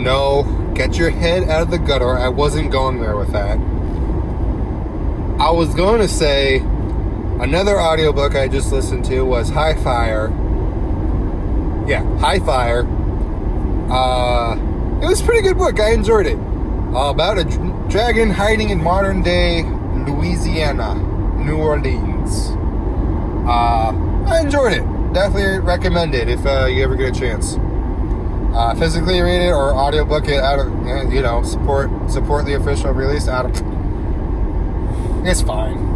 no, 0.00 0.72
get 0.74 0.96
your 0.96 1.10
head 1.10 1.48
out 1.48 1.62
of 1.62 1.70
the 1.70 1.78
gutter. 1.78 2.18
I 2.18 2.28
wasn't 2.28 2.70
going 2.70 3.00
there 3.00 3.16
with 3.16 3.32
that. 3.32 3.58
I 5.40 5.50
was 5.50 5.74
going 5.74 6.00
to 6.00 6.08
say 6.08 6.58
another 7.40 7.80
audiobook 7.80 8.34
I 8.34 8.48
just 8.48 8.72
listened 8.72 9.04
to 9.06 9.22
was 9.22 9.48
High 9.50 9.74
Fire. 9.74 10.28
Yeah, 11.86 12.04
High 12.18 12.38
Fire. 12.40 12.86
Uh, 13.90 14.56
it 15.02 15.06
was 15.06 15.20
a 15.20 15.24
pretty 15.24 15.42
good 15.42 15.58
book. 15.58 15.80
I 15.80 15.92
enjoyed 15.92 16.26
it. 16.26 16.38
Uh, 16.94 17.10
about 17.10 17.38
a 17.38 17.44
dragon 17.88 18.30
hiding 18.30 18.70
in 18.70 18.82
modern 18.82 19.22
day 19.22 19.62
Louisiana, 20.06 20.94
New 21.44 21.56
Orleans. 21.56 22.50
Uh, 23.48 23.92
I 24.26 24.40
enjoyed 24.42 24.72
it. 24.72 24.99
Definitely 25.12 25.58
recommend 25.58 26.14
it 26.14 26.28
if 26.28 26.46
uh, 26.46 26.66
you 26.66 26.84
ever 26.84 26.94
get 26.94 27.16
a 27.16 27.20
chance. 27.20 27.56
Uh, 28.54 28.74
physically 28.78 29.20
read 29.20 29.40
it 29.46 29.50
or 29.52 29.74
audiobook 29.74 30.28
it 30.28 30.40
out 30.40 30.58
of 30.58 31.12
you 31.12 31.22
know 31.22 31.42
support 31.42 31.88
support 32.10 32.44
the 32.46 32.54
official 32.54 32.92
release 32.92 33.28
out 33.28 33.46
of 33.46 33.52
it's 35.24 35.40
fine 35.40 35.90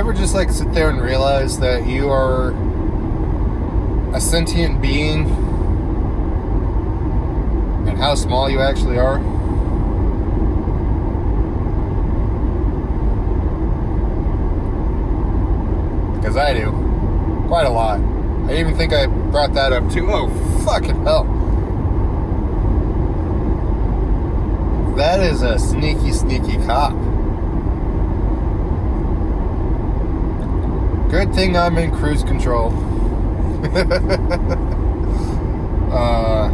ever 0.00 0.14
just 0.30 0.36
like 0.36 0.50
sit 0.52 0.72
there 0.72 0.90
and 0.90 1.02
realize 1.02 1.58
that 1.58 1.88
you 1.88 2.08
are 2.08 2.52
a 4.14 4.20
sentient 4.20 4.80
being 4.80 5.28
and 7.88 7.98
how 7.98 8.14
small 8.14 8.48
you 8.48 8.60
actually 8.60 8.96
are? 8.96 9.18
Because 16.14 16.36
I 16.36 16.54
do. 16.54 16.70
Quite 17.48 17.66
a 17.66 17.70
lot. 17.70 17.98
I 18.48 18.56
even 18.56 18.76
think 18.76 18.92
I 18.92 19.06
brought 19.06 19.52
that 19.54 19.72
up 19.72 19.90
too. 19.90 20.06
Oh, 20.12 20.28
fucking 20.64 21.02
hell. 21.02 21.24
That 24.96 25.18
is 25.18 25.42
a 25.42 25.58
sneaky, 25.58 26.12
sneaky 26.12 26.56
cop. 26.66 27.09
Good 31.10 31.34
thing 31.34 31.56
I'm 31.56 31.76
in 31.76 31.90
cruise 31.90 32.22
control. 32.22 32.68
uh, 35.92 36.48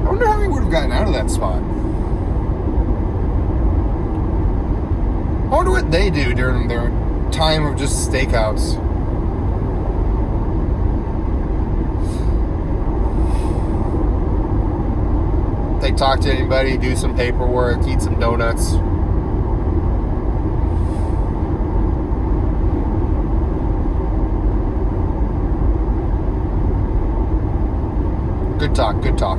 I 0.00 0.08
wonder 0.08 0.26
how 0.26 0.40
he 0.40 0.48
would 0.48 0.62
have 0.62 0.72
gotten 0.72 0.92
out 0.92 1.06
of 1.06 1.12
that 1.12 1.30
spot. 1.30 1.60
I 5.44 5.54
wonder 5.54 5.72
what 5.72 5.90
they 5.90 6.08
do 6.08 6.32
during 6.32 6.68
their 6.68 6.88
time 7.30 7.66
of 7.66 7.76
just 7.76 8.10
stakeouts. 8.10 8.80
They 15.82 15.92
talk 15.92 16.20
to 16.20 16.32
anybody, 16.32 16.78
do 16.78 16.96
some 16.96 17.14
paperwork, 17.14 17.86
eat 17.86 18.00
some 18.00 18.18
donuts. 18.18 18.72
Talk, 28.76 29.00
good 29.00 29.16
talk. 29.16 29.38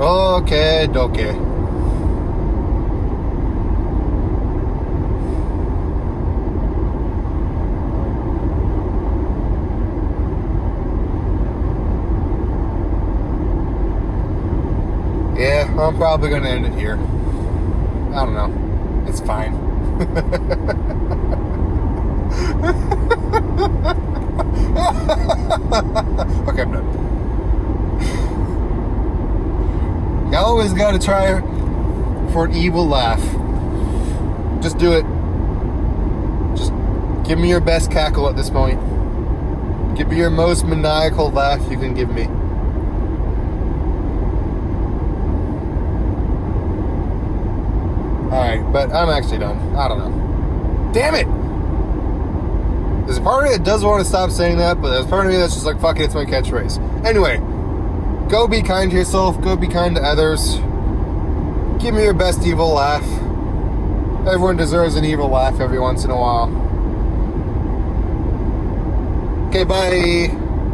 Okay, 0.00 0.88
doke. 0.92 1.16
Yeah, 15.38 15.72
I'm 15.78 15.96
probably 15.96 16.30
gonna 16.30 16.48
end 16.48 16.66
it 16.66 16.72
here. 16.72 16.96
I 18.12 18.24
don't 18.24 18.34
know. 18.34 19.04
It's 19.06 19.20
fine. 19.20 19.54
okay, 26.48 26.62
I'm 26.62 26.72
done. 26.72 26.86
You 30.32 30.38
always 30.38 30.72
gotta 30.72 30.98
try 30.98 31.40
for 32.32 32.46
an 32.46 32.54
evil 32.54 32.86
laugh. 32.86 33.20
Just 34.62 34.78
do 34.78 34.92
it. 34.92 35.04
Just 36.56 36.72
give 37.26 37.38
me 37.38 37.48
your 37.48 37.60
best 37.60 37.90
cackle 37.90 38.28
at 38.28 38.36
this 38.36 38.50
point. 38.50 38.80
Give 39.96 40.08
me 40.08 40.16
your 40.16 40.30
most 40.30 40.66
maniacal 40.66 41.30
laugh 41.30 41.60
you 41.70 41.78
can 41.78 41.94
give 41.94 42.10
me. 42.10 42.24
Alright, 48.34 48.72
but 48.72 48.92
I'm 48.92 49.08
actually 49.08 49.38
done. 49.38 49.76
I 49.76 49.88
don't 49.88 49.98
know. 49.98 50.92
Damn 50.92 51.14
it! 51.14 51.35
There's 53.06 53.18
a 53.18 53.22
part 53.22 53.44
of 53.44 53.50
me 53.50 53.56
that 53.56 53.64
does 53.64 53.84
want 53.84 54.02
to 54.02 54.08
stop 54.08 54.30
saying 54.30 54.58
that, 54.58 54.82
but 54.82 54.90
there's 54.90 55.06
part 55.06 55.26
of 55.26 55.32
me 55.32 55.38
that's 55.38 55.54
just 55.54 55.64
like, 55.64 55.80
fuck 55.80 56.00
it, 56.00 56.02
it's 56.02 56.14
my 56.14 56.24
catchphrase. 56.24 57.04
Anyway, 57.06 57.38
go 58.28 58.48
be 58.48 58.62
kind 58.62 58.90
to 58.90 58.96
yourself, 58.96 59.40
go 59.40 59.54
be 59.56 59.68
kind 59.68 59.94
to 59.94 60.02
others. 60.02 60.56
Give 61.80 61.94
me 61.94 62.02
your 62.02 62.14
best 62.14 62.44
evil 62.44 62.72
laugh. 62.72 63.04
Everyone 64.26 64.56
deserves 64.56 64.96
an 64.96 65.04
evil 65.04 65.28
laugh 65.28 65.60
every 65.60 65.78
once 65.78 66.04
in 66.04 66.10
a 66.10 66.16
while. 66.16 66.48
Okay, 69.50 69.62
bye. 69.62 70.45